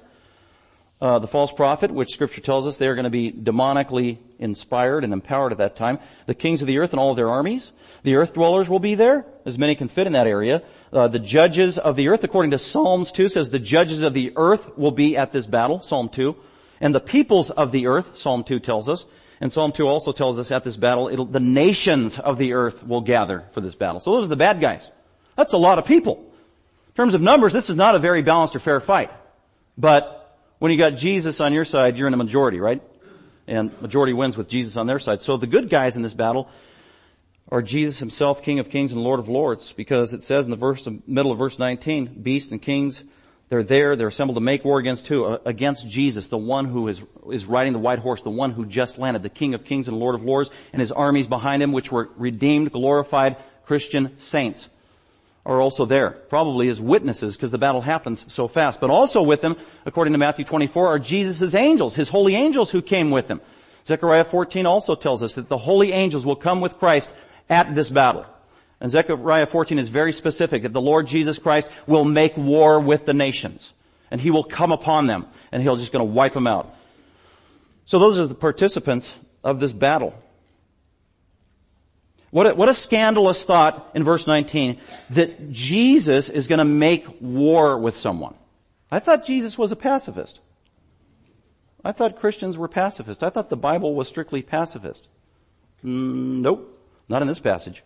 [1.01, 5.03] uh, the false prophet, which scripture tells us they are going to be demonically inspired
[5.03, 5.99] and empowered at that time.
[6.25, 7.69] The kings of the earth and all of their armies.
[8.03, 10.63] The earth dwellers will be there, as many can fit in that area.
[10.93, 14.31] Uh, the judges of the earth, according to Psalms 2, says the judges of the
[14.37, 16.37] earth will be at this battle, Psalm 2.
[16.81, 19.05] And the peoples of the earth, Psalm 2 tells us.
[19.39, 23.01] And Psalm 2 also tells us at this battle, the nations of the earth will
[23.01, 24.01] gather for this battle.
[24.01, 24.91] So those are the bad guys.
[25.35, 26.15] That's a lot of people.
[26.89, 29.11] In terms of numbers, this is not a very balanced or fair fight.
[29.77, 32.83] But when you got Jesus on your side, you're in a majority, right?
[33.47, 35.21] And majority wins with Jesus on their side.
[35.21, 36.49] So the good guys in this battle
[37.49, 40.57] are Jesus himself, King of Kings and Lord of Lords, because it says in the
[40.57, 43.03] verse, middle of verse 19, beasts and kings,
[43.51, 45.25] they're there, they're assembled to make war against who?
[45.25, 48.97] Against Jesus, the one who is, is riding the white horse, the one who just
[48.97, 51.91] landed, the King of Kings and Lord of Lords, and his armies behind him, which
[51.91, 53.35] were redeemed, glorified
[53.65, 54.69] Christian saints
[55.45, 58.79] are also there, probably as witnesses because the battle happens so fast.
[58.79, 62.81] But also with them, according to Matthew 24, are Jesus' angels, his holy angels who
[62.81, 63.41] came with him.
[63.85, 67.11] Zechariah 14 also tells us that the holy angels will come with Christ
[67.49, 68.25] at this battle.
[68.81, 73.05] And Zechariah 14 is very specific that the Lord Jesus Christ will make war with
[73.05, 73.73] the nations.
[74.09, 76.75] And he will come upon them and he'll just gonna wipe them out.
[77.85, 80.15] So those are the participants of this battle.
[82.31, 84.77] What a, what a scandalous thought in verse 19
[85.11, 88.33] that Jesus is to make war with someone.
[88.89, 90.39] I thought Jesus was a pacifist.
[91.85, 93.23] I thought Christians were pacifist.
[93.23, 95.07] I thought the Bible was strictly pacifist.
[95.83, 97.83] Mm, nope, not in this passage.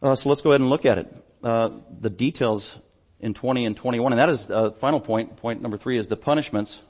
[0.00, 1.24] Uh, so let's go ahead and look at it.
[1.42, 2.78] Uh, the details
[3.20, 5.36] in 20 and 21, and that is uh, final point.
[5.36, 6.80] Point number three is the punishments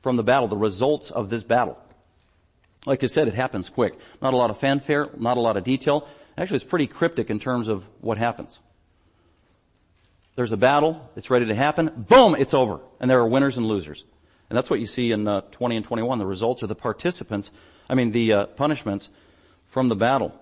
[0.00, 1.78] from the battle, the results of this battle.
[2.86, 3.98] Like I said, it happens quick.
[4.22, 6.06] Not a lot of fanfare, not a lot of detail.
[6.36, 8.58] Actually, it's pretty cryptic in terms of what happens.
[10.36, 12.80] There's a battle, it's ready to happen, boom, it's over.
[13.00, 14.04] And there are winners and losers.
[14.48, 16.18] And that's what you see in uh, 20 and 21.
[16.18, 17.50] The results are the participants,
[17.90, 19.10] I mean the uh, punishments
[19.66, 20.32] from the battle.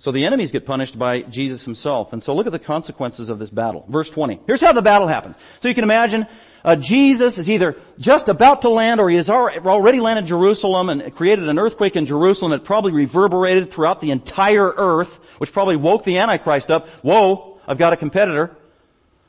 [0.00, 2.14] So the enemies get punished by Jesus himself.
[2.14, 3.84] And so look at the consequences of this battle.
[3.86, 4.40] Verse 20.
[4.46, 5.36] Here's how the battle happens.
[5.60, 6.26] So you can imagine
[6.64, 11.14] uh, Jesus is either just about to land or he has already landed Jerusalem and
[11.14, 16.04] created an earthquake in Jerusalem that probably reverberated throughout the entire earth, which probably woke
[16.04, 16.88] the Antichrist up.
[17.02, 18.56] Whoa, I've got a competitor.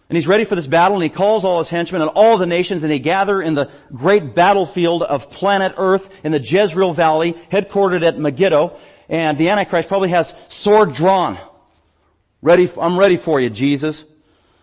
[0.08, 2.46] And he's ready for this battle and he calls all his henchmen and all the
[2.46, 7.34] nations and they gather in the great battlefield of planet Earth in the Jezreel Valley,
[7.52, 8.78] headquartered at Megiddo
[9.12, 11.38] and the Antichrist probably has sword drawn.
[12.42, 14.06] Ready, I'm ready for you, Jesus.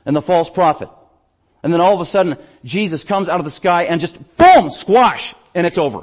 [0.04, 0.88] And the false prophet.
[1.62, 4.70] And then all of a sudden, Jesus comes out of the sky and just boom,
[4.70, 6.02] squash, and it's over.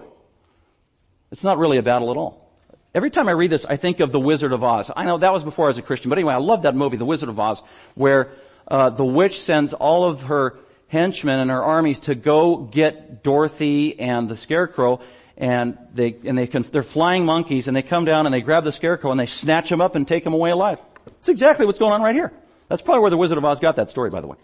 [1.31, 2.47] It's not really a battle at all.
[2.93, 4.91] Every time I read this, I think of The Wizard of Oz.
[4.95, 6.97] I know that was before I was a Christian, but anyway, I love that movie,
[6.97, 7.62] The Wizard of Oz,
[7.95, 8.29] where
[8.67, 10.55] uh, the witch sends all of her
[10.88, 15.01] henchmen and her armies to go get Dorothy and the Scarecrow,
[15.38, 18.63] and they and they can they're flying monkeys and they come down and they grab
[18.63, 20.80] the scarecrow and they snatch him up and take him away alive.
[21.06, 22.32] That's exactly what's going on right here.
[22.67, 24.38] That's probably where the Wizard of Oz got that story, by the way.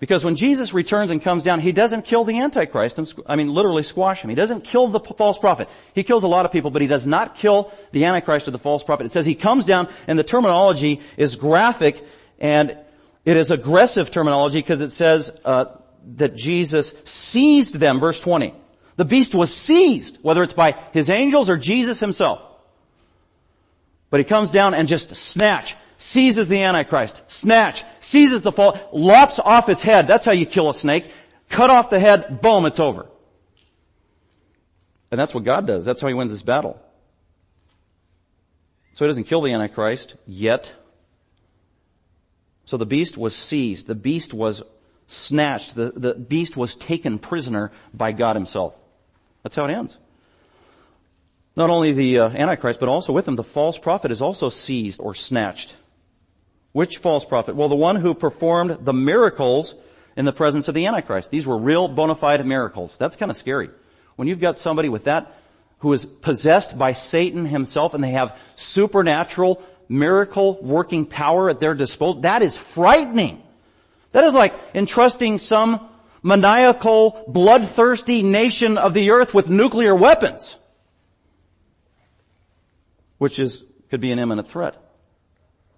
[0.00, 3.50] Because when Jesus returns and comes down, he doesn't kill the Antichrist, and, I mean
[3.50, 4.30] literally squash him.
[4.30, 5.68] He doesn't kill the false prophet.
[5.94, 8.58] He kills a lot of people, but he does not kill the Antichrist or the
[8.58, 9.06] false prophet.
[9.06, 12.04] It says he comes down, and the terminology is graphic,
[12.40, 12.76] and
[13.24, 15.66] it is aggressive terminology because it says uh,
[16.16, 18.54] that Jesus seized them, verse 20.
[18.96, 22.42] The beast was seized, whether it's by his angels or Jesus himself.
[24.10, 29.38] But he comes down and just snatch, seizes the Antichrist, snatch, seizes the fall, lops
[29.38, 30.06] off his head.
[30.06, 31.10] That's how you kill a snake.
[31.48, 33.06] Cut off the head, boom, it's over.
[35.10, 35.84] And that's what God does.
[35.84, 36.80] That's how he wins this battle.
[38.94, 40.72] So he doesn't kill the Antichrist yet.
[42.66, 43.86] So the beast was seized.
[43.86, 44.62] The beast was
[45.06, 45.74] snatched.
[45.74, 48.74] The, the beast was taken prisoner by God himself.
[49.42, 49.96] That's how it ends.
[51.54, 55.00] Not only the uh, Antichrist, but also with him, the false prophet is also seized
[55.00, 55.74] or snatched.
[56.72, 57.54] Which false prophet?
[57.54, 59.74] Well, the one who performed the miracles
[60.16, 61.30] in the presence of the Antichrist.
[61.30, 62.96] These were real bona fide miracles.
[62.98, 63.70] That's kind of scary.
[64.16, 65.34] When you've got somebody with that
[65.78, 71.74] who is possessed by Satan himself and they have supernatural miracle working power at their
[71.74, 73.42] disposal, that is frightening.
[74.12, 75.88] That is like entrusting some
[76.22, 80.56] maniacal, bloodthirsty nation of the earth with nuclear weapons.
[83.18, 84.76] Which is, could be an imminent threat.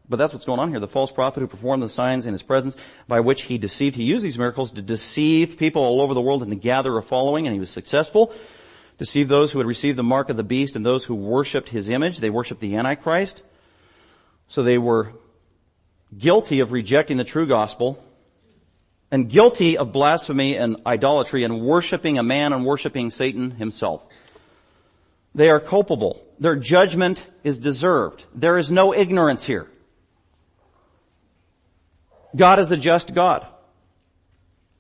[0.09, 0.81] But that's what's going on here.
[0.81, 2.77] The false prophet who performed the signs in his presence
[3.09, 6.43] by which he deceived, he used these miracles to deceive people all over the world
[6.43, 8.33] and to gather a following and he was successful.
[8.99, 11.89] Deceived those who had received the mark of the beast and those who worshipped his
[11.89, 12.19] image.
[12.19, 13.43] They worshipped the Antichrist.
[14.47, 15.15] So they were
[16.17, 17.99] guilty of rejecting the true gospel
[19.11, 24.03] and guilty of blasphemy and idolatry and worshiping a man and worshiping Satan himself.
[25.35, 26.25] They are culpable.
[26.39, 28.25] Their judgment is deserved.
[28.35, 29.69] There is no ignorance here.
[32.35, 33.47] God is a just God.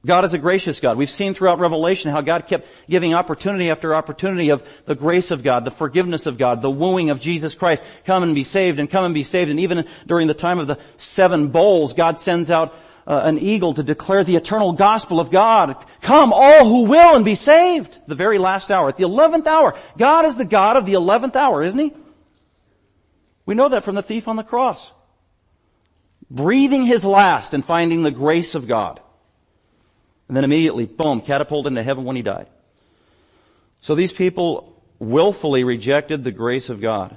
[0.06, 0.98] God is a gracious God.
[0.98, 5.42] We've seen throughout Revelation how God kept giving opportunity after opportunity of the grace of
[5.42, 7.82] God, the forgiveness of God, the wooing of Jesus Christ.
[8.04, 9.50] Come and be saved and come and be saved.
[9.50, 12.74] And even during the time of the seven bowls, God sends out
[13.06, 15.76] uh, an eagle to declare the eternal gospel of God.
[16.00, 17.98] Come all who will and be saved.
[18.06, 19.74] The very last hour, at the eleventh hour.
[19.96, 21.92] God is the God of the eleventh hour, isn't He?
[23.46, 24.92] We know that from the thief on the cross.
[26.30, 29.00] Breathing his last and finding the grace of God.
[30.28, 32.48] And then immediately, boom, catapulted into heaven when he died.
[33.80, 37.16] So these people willfully rejected the grace of God.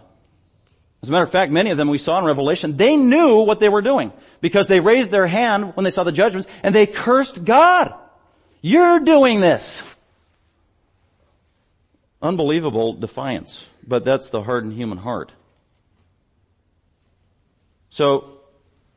[1.01, 3.59] As a matter of fact, many of them we saw in Revelation, they knew what
[3.59, 6.87] they were doing because they raised their hand when they saw the judgments and they
[6.87, 7.93] cursed God.
[8.61, 9.95] You're doing this.
[12.21, 15.31] Unbelievable defiance, but that's the hardened human heart.
[17.89, 18.39] So,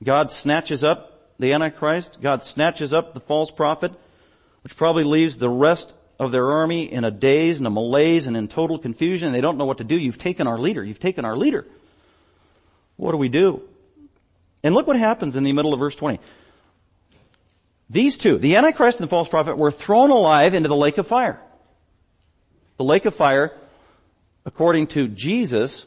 [0.02, 2.20] God snatches up the Antichrist.
[2.22, 3.92] God snatches up the false prophet,
[4.62, 8.36] which probably leaves the rest of their army in a daze and a malaise and
[8.36, 9.32] in total confusion.
[9.32, 9.96] They don't know what to do.
[9.96, 10.82] You've taken our leader.
[10.82, 11.66] You've taken our leader.
[13.00, 13.62] What do we do?
[14.62, 16.20] And look what happens in the middle of verse 20.
[17.88, 21.06] These two, the Antichrist and the false prophet, were thrown alive into the lake of
[21.06, 21.40] fire.
[22.76, 23.56] The lake of fire,
[24.44, 25.86] according to Jesus,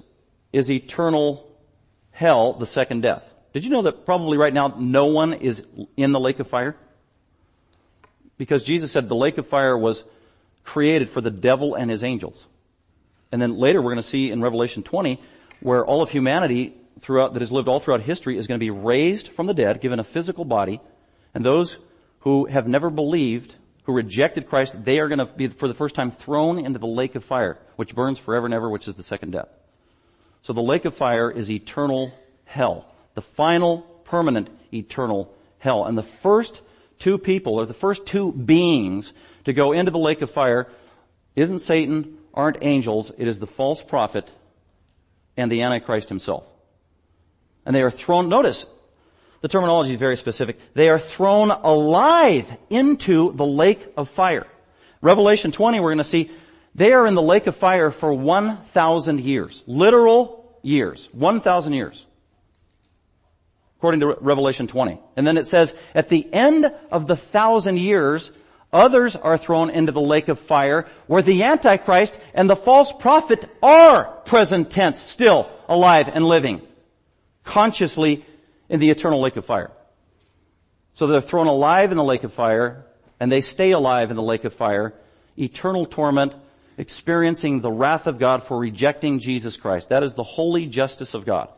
[0.52, 1.48] is eternal
[2.10, 3.32] hell, the second death.
[3.54, 6.76] Did you know that probably right now no one is in the lake of fire?
[8.40, 10.04] Because Jesus said the lake of fire was
[10.64, 12.48] created for the devil and his angels.
[13.32, 15.22] And then later we're going to see in Revelation 20
[15.60, 16.74] where all of humanity
[17.04, 19.82] throughout, that has lived all throughout history is going to be raised from the dead,
[19.82, 20.82] given a physical body,
[21.34, 21.78] and those
[22.20, 25.94] who have never believed, who rejected Christ, they are going to be for the first
[25.94, 29.04] time thrown into the lake of fire, which burns forever and ever, which is the
[29.04, 29.50] second death.
[30.42, 32.14] So the lake of fire is eternal
[32.46, 35.86] hell the final, permanent, eternal hell.
[35.86, 36.62] And the first
[37.00, 40.68] two people, or the first two beings to go into the lake of fire
[41.36, 44.30] isn't Satan, aren't angels, it is the false prophet
[45.38, 46.46] and the Antichrist himself.
[47.66, 48.66] And they are thrown, notice,
[49.42, 50.60] the terminology is very specific.
[50.74, 54.48] They are thrown alive into the lake of fire.
[55.02, 56.32] Revelation 20, we're going to see
[56.76, 59.64] they are in the lake of fire for 1,000 years.
[59.68, 61.10] Literal years.
[61.12, 62.06] 1,000 years
[63.84, 64.98] according to Revelation 20.
[65.18, 68.32] And then it says, at the end of the thousand years,
[68.72, 73.44] others are thrown into the lake of fire where the Antichrist and the false prophet
[73.62, 76.62] are present tense, still alive and living,
[77.44, 78.26] consciously
[78.70, 79.72] in the eternal lake of fire.
[80.94, 82.86] So they're thrown alive in the lake of fire
[83.20, 84.94] and they stay alive in the lake of fire,
[85.38, 86.36] eternal torment,
[86.78, 89.90] experiencing the wrath of God for rejecting Jesus Christ.
[89.90, 91.50] That is the holy justice of God.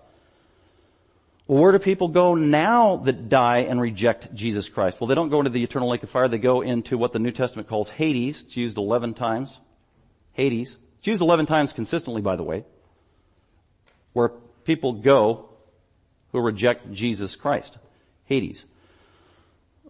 [1.48, 5.00] Well, where do people go now that die and reject Jesus Christ?
[5.00, 6.28] Well, they don't go into the eternal lake of fire.
[6.28, 8.42] They go into what the New Testament calls Hades.
[8.42, 9.56] It's used 11 times.
[10.34, 10.76] Hades.
[11.00, 12.66] It's used 11 times consistently, by the way.
[14.14, 14.30] Where
[14.64, 15.50] people go
[16.36, 17.78] who reject Jesus Christ.
[18.26, 18.66] Hades.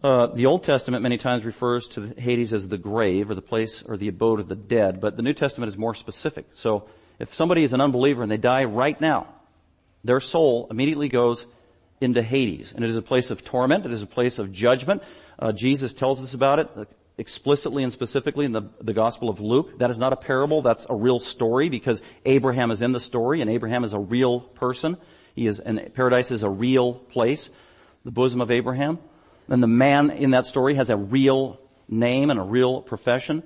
[0.03, 3.81] Uh, the Old Testament many times refers to Hades as the grave or the place
[3.81, 6.45] or the abode of the dead, but the New Testament is more specific.
[6.53, 6.87] So
[7.17, 9.27] if somebody is an unbeliever and they die right now,
[10.03, 11.47] their soul immediately goes
[11.99, 12.71] into Hades.
[12.71, 13.87] And it is a place of torment.
[13.87, 15.01] It is a place of judgment.
[15.39, 16.85] Uh, Jesus tells us about it uh,
[17.17, 19.79] explicitly and specifically in the, the Gospel of Luke.
[19.79, 20.61] That is not a parable.
[20.61, 24.41] That's a real story because Abraham is in the story and Abraham is a real
[24.41, 24.97] person.
[25.35, 27.49] He is, and paradise is a real place,
[28.03, 28.99] the bosom of Abraham.
[29.47, 33.43] And the man in that story has a real name and a real profession.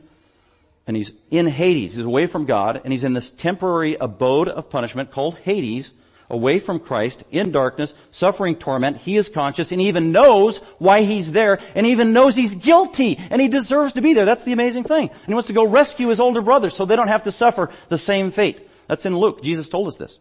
[0.88, 1.96] And he's in Hades.
[1.96, 5.92] He's away from God and he's in this temporary abode of punishment called Hades
[6.30, 8.98] away from Christ, in darkness, suffering torment.
[8.98, 13.18] He is conscious and he even knows why he's there and even knows he's guilty
[13.32, 14.26] and he deserves to be there.
[14.26, 15.10] That's the amazing thing.
[15.10, 17.70] And he wants to go rescue his older brothers so they don't have to suffer
[17.88, 18.68] the same fate.
[18.88, 19.42] That's in Luke.
[19.42, 20.20] Jesus told us this.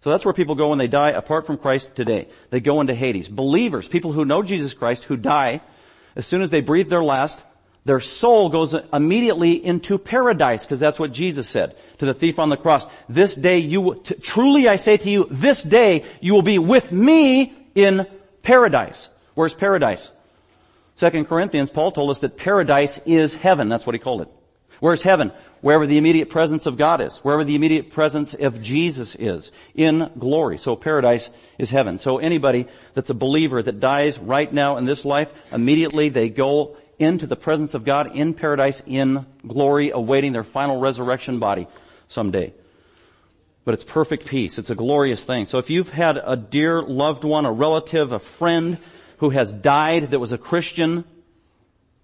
[0.00, 2.28] So that's where people go when they die apart from Christ today.
[2.48, 3.28] They go into Hades.
[3.28, 5.60] Believers, people who know Jesus Christ, who die,
[6.16, 7.44] as soon as they breathe their last,
[7.84, 12.48] their soul goes immediately into paradise because that's what Jesus said to the thief on
[12.48, 12.86] the cross.
[13.08, 16.92] This day you, t- truly I say to you, this day you will be with
[16.92, 18.06] me in
[18.42, 19.08] paradise.
[19.34, 20.10] Where's paradise?
[20.94, 23.68] Second Corinthians, Paul told us that paradise is heaven.
[23.68, 24.28] That's what he called it.
[24.80, 25.30] Where's heaven?
[25.60, 27.18] Wherever the immediate presence of God is.
[27.18, 29.52] Wherever the immediate presence of Jesus is.
[29.74, 30.58] In glory.
[30.58, 31.98] So paradise is heaven.
[31.98, 36.76] So anybody that's a believer that dies right now in this life, immediately they go
[36.98, 41.66] into the presence of God in paradise in glory, awaiting their final resurrection body
[42.08, 42.52] someday.
[43.64, 44.58] But it's perfect peace.
[44.58, 45.46] It's a glorious thing.
[45.46, 48.78] So if you've had a dear loved one, a relative, a friend
[49.18, 51.04] who has died that was a Christian,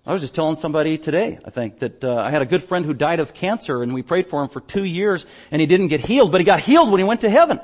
[0.07, 2.87] I was just telling somebody today, I think, that uh, I had a good friend
[2.87, 5.89] who died of cancer and we prayed for him for two years and he didn't
[5.89, 7.59] get healed, but he got healed when he went to heaven.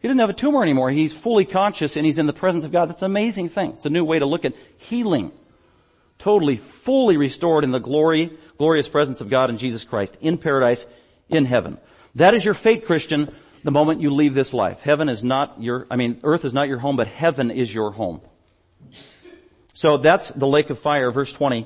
[0.00, 0.90] He doesn't have a tumor anymore.
[0.90, 2.88] He's fully conscious and he's in the presence of God.
[2.88, 3.72] That's an amazing thing.
[3.72, 5.30] It's a new way to look at healing.
[6.18, 10.86] Totally, fully restored in the glory, glorious presence of God in Jesus Christ, in paradise,
[11.28, 11.78] in heaven.
[12.16, 13.32] That is your fate, Christian,
[13.62, 14.80] the moment you leave this life.
[14.80, 17.92] Heaven is not your, I mean, earth is not your home, but heaven is your
[17.92, 18.20] home.
[19.78, 21.64] So that's the lake of fire, verse 20.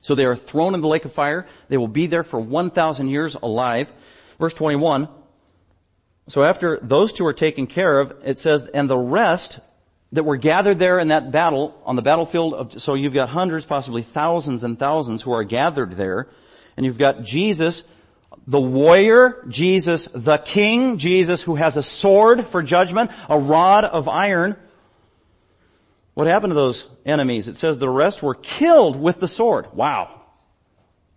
[0.00, 1.46] So they are thrown in the lake of fire.
[1.68, 3.92] They will be there for 1,000 years alive.
[4.38, 5.06] Verse 21.
[6.28, 9.60] So after those two are taken care of, it says, and the rest
[10.12, 13.66] that were gathered there in that battle, on the battlefield of, so you've got hundreds,
[13.66, 16.28] possibly thousands and thousands who are gathered there,
[16.78, 17.82] and you've got Jesus
[18.46, 24.08] the warrior, Jesus the king, Jesus who has a sword for judgment, a rod of
[24.08, 24.56] iron.
[26.14, 27.48] What happened to those enemies?
[27.48, 29.72] It says the rest were killed with the sword.
[29.72, 30.20] Wow.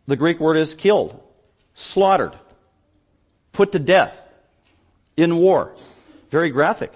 [0.08, 1.22] The Greek word is killed,
[1.74, 2.38] slaughtered,
[3.52, 4.22] put to death
[5.18, 5.76] in war.
[6.30, 6.92] Very graphic.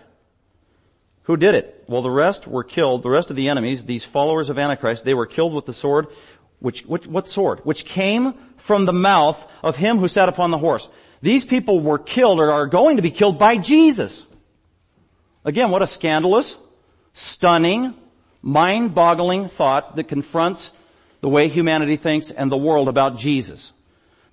[1.24, 1.86] Who did it?
[1.88, 3.04] Well, the rest were killed.
[3.04, 6.08] The rest of the enemies, these followers of Antichrist, they were killed with the sword
[6.60, 7.60] which, which, what sword?
[7.64, 10.90] Which came from the mouth of him who sat upon the horse.
[11.22, 14.26] These people were killed or are going to be killed by Jesus.
[15.46, 16.58] Again, what a scandalous,
[17.18, 17.96] stunning,
[18.44, 20.72] mind-boggling thought that confronts
[21.22, 23.74] the way humanity thinks and the world about Jesus.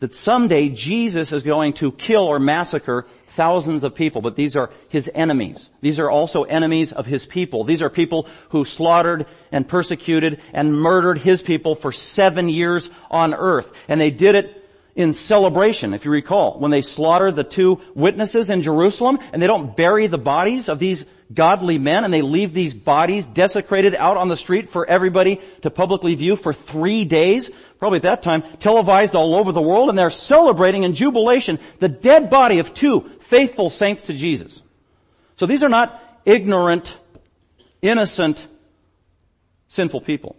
[0.01, 4.71] That someday Jesus is going to kill or massacre thousands of people, but these are
[4.91, 5.71] his enemies.
[5.81, 7.65] These are also enemies of his people.
[7.65, 13.33] These are people who slaughtered and persecuted and murdered his people for seven years on
[13.33, 13.73] earth.
[13.89, 14.61] And they did it
[14.95, 19.49] in celebration, if you recall, when they slaughter the two witnesses in Jerusalem and they
[19.49, 24.17] don't bury the bodies of these godly men and they leave these bodies desecrated out
[24.17, 28.43] on the street for everybody to publicly view for three days, probably at that time,
[28.59, 33.01] televised all over the world and they're celebrating in jubilation the dead body of two
[33.21, 34.63] faithful saints to Jesus.
[35.37, 36.97] So these are not ignorant,
[37.83, 38.47] innocent,
[39.69, 40.37] sinful people.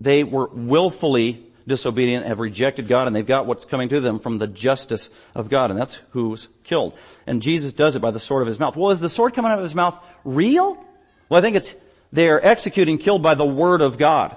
[0.00, 4.38] They were willfully disobedient, have rejected God, and they've got what's coming to them from
[4.38, 6.94] the justice of God, and that's who's killed.
[7.26, 8.76] And Jesus does it by the sword of his mouth.
[8.76, 10.84] Well, is the sword coming out of his mouth real?
[11.28, 11.74] Well, I think it's,
[12.12, 14.36] they are executing, killed by the word of God.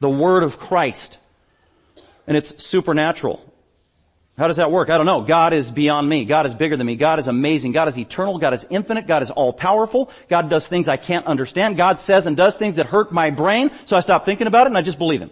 [0.00, 1.18] The word of Christ.
[2.26, 3.42] And it's supernatural.
[4.36, 4.90] How does that work?
[4.90, 5.22] I don't know.
[5.22, 6.26] God is beyond me.
[6.26, 6.96] God is bigger than me.
[6.96, 7.72] God is amazing.
[7.72, 8.36] God is eternal.
[8.36, 9.06] God is infinite.
[9.06, 10.10] God is all powerful.
[10.28, 11.78] God does things I can't understand.
[11.78, 13.70] God says and does things that hurt my brain.
[13.86, 15.30] So I stop thinking about it and I just believe Him.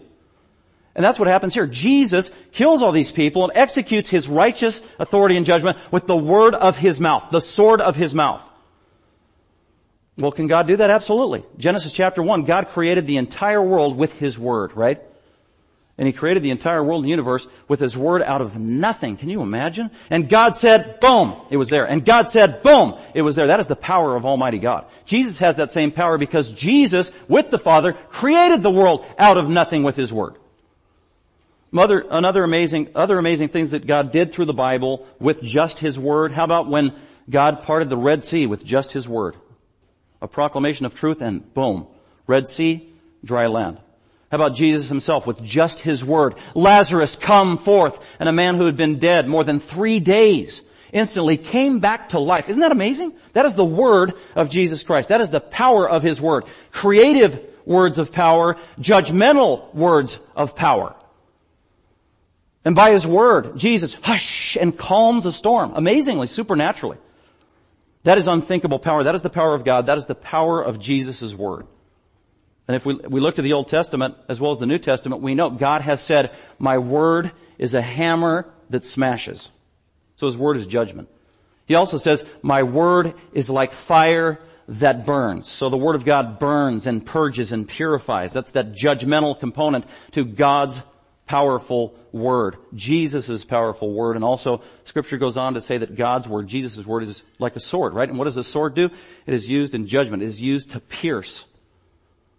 [0.95, 1.67] And that's what happens here.
[1.67, 6.55] Jesus kills all these people and executes his righteous authority and judgment with the word
[6.55, 8.43] of his mouth, the sword of his mouth.
[10.17, 10.91] Well, can God do that?
[10.91, 11.45] Absolutely.
[11.59, 15.03] Genesis chapter 1, God created the entire world with his word, right?
[15.99, 19.17] And he created the entire world and universe with his word out of nothing.
[19.17, 19.91] Can you imagine?
[20.11, 21.85] And God said, boom, it was there.
[21.85, 23.49] And God said, boom, it was there.
[23.49, 24.87] That is the power of Almighty God.
[25.05, 29.49] Jesus has that same power because Jesus, with the Father, created the world out of
[29.49, 30.37] nothing with his word.
[31.77, 35.99] Other, another amazing, other amazing things that God did through the Bible with just His
[35.99, 36.33] Word.
[36.33, 36.93] How about when
[37.29, 39.37] God parted the Red Sea with just His Word?
[40.23, 41.87] A proclamation of truth and boom.
[42.27, 42.89] Red Sea,
[43.25, 43.81] dry land.
[44.31, 46.35] How about Jesus himself with just his word?
[46.55, 48.05] Lazarus, come forth.
[48.19, 50.63] And a man who had been dead more than three days
[50.93, 52.49] instantly came back to life.
[52.49, 53.13] Isn't that amazing?
[53.33, 55.11] That is the word of Jesus Christ.
[55.11, 56.47] That is the power of his word.
[56.73, 60.97] Creative words of power, judgmental words of power.
[62.65, 65.73] And by His word, Jesus, hush, and calms a storm.
[65.75, 66.97] Amazingly, supernaturally.
[68.05, 69.05] That is unthinkable power.
[69.05, 69.87] That is the power of God.
[69.87, 71.67] That is the power of Jesus' word.
[72.67, 75.21] And if we, we look to the Old Testament as well as the New Testament,
[75.21, 79.51] we know God has said, my word is a hammer that smashes.
[80.17, 81.09] So His word is judgment.
[81.67, 84.39] He also says, my word is like fire
[84.69, 85.47] that burns.
[85.47, 88.33] So the Word of God burns and purges and purifies.
[88.33, 90.81] That's that judgmental component to God's
[91.27, 92.57] powerful word.
[92.75, 94.17] Jesus' powerful word.
[94.17, 97.61] And also scripture goes on to say that God's word, Jesus' word is like a
[97.61, 98.09] sword, right?
[98.09, 98.91] And what does a sword do?
[99.27, 100.23] It is used in judgment.
[100.23, 101.45] It is used to pierce.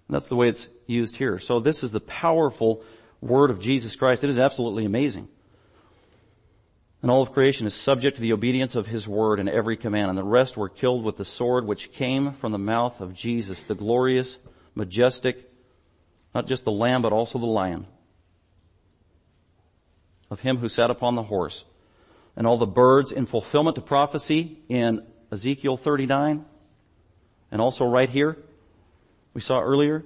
[0.08, 1.40] And that's the way it's used here.
[1.40, 2.84] So this is the powerful
[3.22, 4.24] word of Jesus Christ.
[4.24, 5.28] It is absolutely amazing.
[7.02, 10.10] And all of creation is subject to the obedience of his word and every command.
[10.10, 13.64] And the rest were killed with the sword which came from the mouth of Jesus,
[13.64, 14.38] the glorious,
[14.74, 15.52] majestic,
[16.34, 17.88] not just the lamb, but also the lion
[20.36, 21.64] of him who sat upon the horse.
[22.36, 26.44] And all the birds in fulfillment to prophecy in Ezekiel 39.
[27.52, 28.38] And also right here,
[29.34, 30.04] we saw earlier,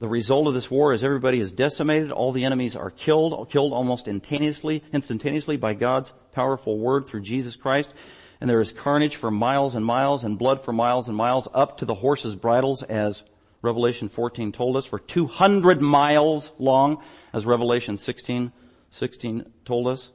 [0.00, 2.10] the result of this war is everybody is decimated.
[2.10, 7.54] All the enemies are killed, killed almost instantaneously, instantaneously by God's powerful word through Jesus
[7.54, 7.94] Christ.
[8.40, 11.78] And there is carnage for miles and miles and blood for miles and miles up
[11.78, 13.22] to the horses' bridles as
[13.62, 17.00] Revelation 14 told us, for 200 miles long
[17.32, 18.50] as Revelation 16,
[18.92, 20.10] 16 told us.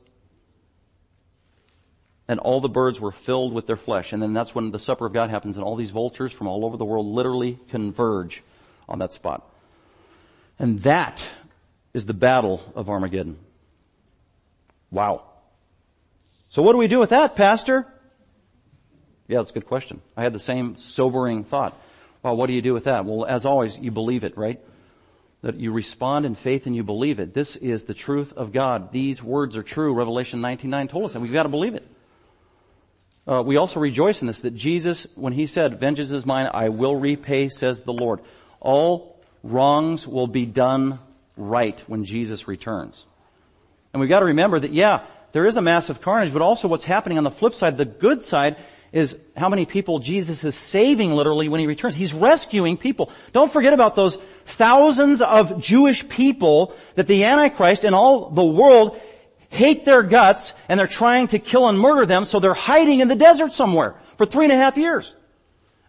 [2.27, 4.13] And all the birds were filled with their flesh.
[4.13, 6.65] And then that's when the supper of God happens and all these vultures from all
[6.65, 8.43] over the world literally converge
[8.87, 9.49] on that spot.
[10.59, 11.27] And that
[11.93, 13.37] is the battle of Armageddon.
[14.91, 15.23] Wow.
[16.49, 17.87] So what do we do with that, Pastor?
[19.27, 20.01] Yeah, that's a good question.
[20.15, 21.79] I had the same sobering thought.
[22.23, 23.05] Well, what do you do with that?
[23.05, 24.59] Well, as always, you believe it, right?
[25.41, 27.33] That you respond in faith and you believe it.
[27.33, 28.91] This is the truth of God.
[28.91, 29.93] These words are true.
[29.93, 31.87] Revelation 19.9 told us and we've got to believe it.
[33.27, 36.69] Uh, we also rejoice in this, that Jesus, when He said, vengeance is mine, I
[36.69, 38.21] will repay, says the Lord.
[38.61, 40.99] All wrongs will be done
[41.35, 43.05] right when Jesus returns.
[43.91, 45.01] And we've got to remember that, yeah,
[45.33, 48.23] there is a massive carnage, but also what's happening on the flip side, the good
[48.23, 48.55] side,
[48.97, 51.93] is how many people Jesus is saving literally when he returns.
[51.93, 53.11] He's rescuing people.
[53.31, 58.99] Don't forget about those thousands of Jewish people that the Antichrist and all the world
[59.49, 63.07] hate their guts and they're trying to kill and murder them so they're hiding in
[63.07, 65.13] the desert somewhere for three and a half years.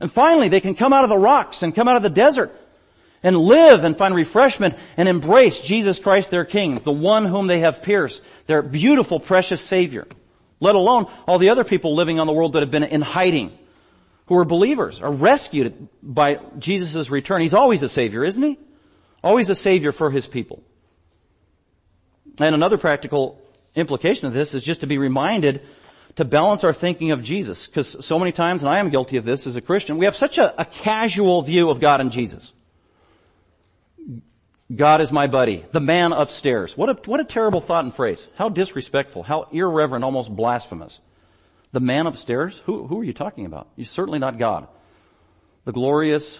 [0.01, 2.55] And finally they can come out of the rocks and come out of the desert
[3.23, 7.61] and live and find refreshment and embrace Jesus Christ their King, the one whom they
[7.61, 10.07] have pierced, their beautiful, precious Savior.
[10.61, 13.57] Let alone all the other people living on the world that have been in hiding,
[14.27, 17.41] who are believers, are rescued by Jesus' return.
[17.41, 18.59] He's always a Savior, isn't He?
[19.23, 20.63] Always a Savior for His people.
[22.39, 23.41] And another practical
[23.75, 25.63] implication of this is just to be reminded
[26.17, 27.67] to balance our thinking of Jesus.
[27.67, 30.17] Because so many times, and I am guilty of this as a Christian, we have
[30.17, 32.53] such a, a casual view of God and Jesus.
[34.75, 35.65] God is my buddy.
[35.73, 36.77] The man upstairs.
[36.77, 38.27] What a, what a terrible thought and phrase.
[38.37, 39.23] How disrespectful.
[39.23, 41.01] How irreverent, almost blasphemous.
[41.73, 42.63] The man upstairs?
[42.67, 43.69] Who, who are you talking about?
[43.77, 44.69] You're certainly not God.
[45.65, 46.39] The glorious,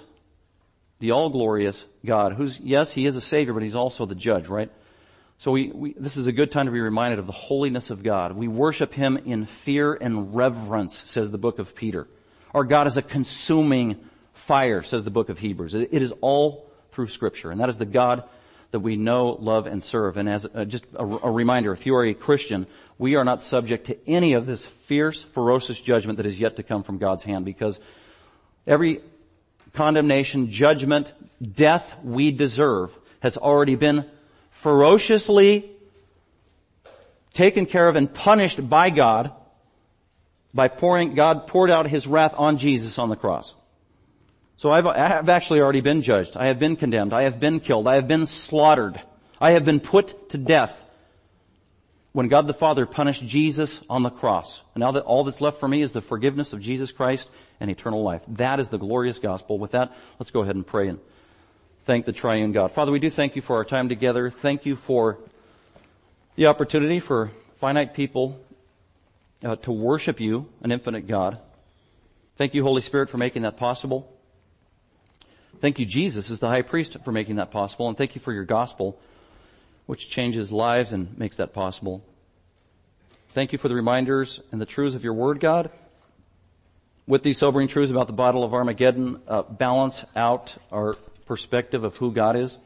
[1.01, 4.49] the all glorious God, who's, yes, he is a savior, but he's also the judge,
[4.49, 4.71] right?
[5.39, 8.03] So we, we, this is a good time to be reminded of the holiness of
[8.03, 8.33] God.
[8.33, 12.09] We worship him in fear and reverence, says the book of Peter.
[12.53, 15.75] Our God is a consuming fire, says the book of Hebrews.
[15.75, 16.68] it, it is all
[16.99, 17.53] through scripture.
[17.53, 18.25] And that is the God
[18.73, 20.17] that we know, love, and serve.
[20.17, 22.67] And as uh, just a, a reminder, if you are a Christian,
[22.99, 26.65] we are not subject to any of this fierce, ferocious judgment that is yet to
[26.65, 27.79] come from God's hand because
[28.67, 29.01] every
[29.75, 34.05] condemnation, judgment, death we deserve has already been
[34.51, 35.71] ferociously
[37.33, 39.31] taken care of and punished by God
[40.53, 43.55] by pouring, God poured out His wrath on Jesus on the cross.
[44.59, 46.37] So I've, I have actually already been judged.
[46.37, 47.13] I have been condemned.
[47.13, 47.87] I have been killed.
[47.87, 49.01] I have been slaughtered.
[49.41, 50.85] I have been put to death
[52.11, 54.61] when God the Father punished Jesus on the cross.
[54.75, 57.31] And now that all that's left for me is the forgiveness of Jesus Christ
[57.61, 58.23] and eternal life.
[58.27, 59.61] That is the glorious gospel.
[59.61, 60.99] With that, let's go ahead and pray and
[61.85, 62.73] thank the triune God.
[62.73, 64.29] Father, we do thank you for our time together.
[64.29, 65.21] Thank you for
[66.35, 67.31] the opportunity for
[67.61, 68.41] finite people
[69.45, 71.39] uh, to worship you, an infinite God.
[72.39, 74.18] Thank you, Holy Spirit, for making that possible.
[75.61, 77.89] Thank you, Jesus, as the high priest for making that possible.
[77.89, 78.99] And thank you for your gospel,
[79.87, 82.05] which changes lives and makes that possible.
[83.31, 85.71] Thank you for the reminders and the truths of your word, God.
[87.09, 90.95] With these sobering truths about the battle of Armageddon, uh, balance out our
[91.27, 92.57] perspective of who God is.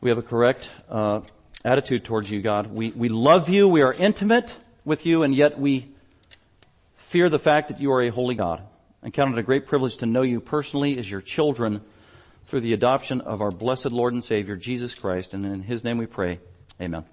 [0.00, 1.22] We have a correct uh,
[1.64, 2.66] attitude towards you, God.
[2.66, 3.66] We, we love you.
[3.66, 5.88] We are intimate with you, and yet we
[6.96, 8.62] fear the fact that you are a holy God
[9.02, 11.80] and count it a great privilege to know you personally as your children
[12.46, 15.34] through the adoption of our blessed Lord and Savior, Jesus Christ.
[15.34, 16.40] And in His name we pray.
[16.80, 17.04] Amen.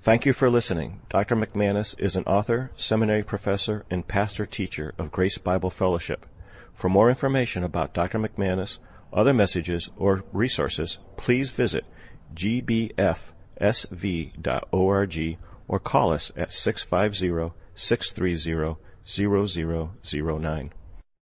[0.00, 1.00] Thank you for listening.
[1.08, 1.36] Dr.
[1.36, 6.26] McManus is an author, seminary professor, and pastor teacher of Grace Bible Fellowship.
[6.74, 8.18] For more information about Dr.
[8.18, 8.78] McManus,
[9.12, 11.84] other messages, or resources, please visit
[12.34, 13.28] gbfsv.org
[15.68, 20.72] or call us at 650 630 0009.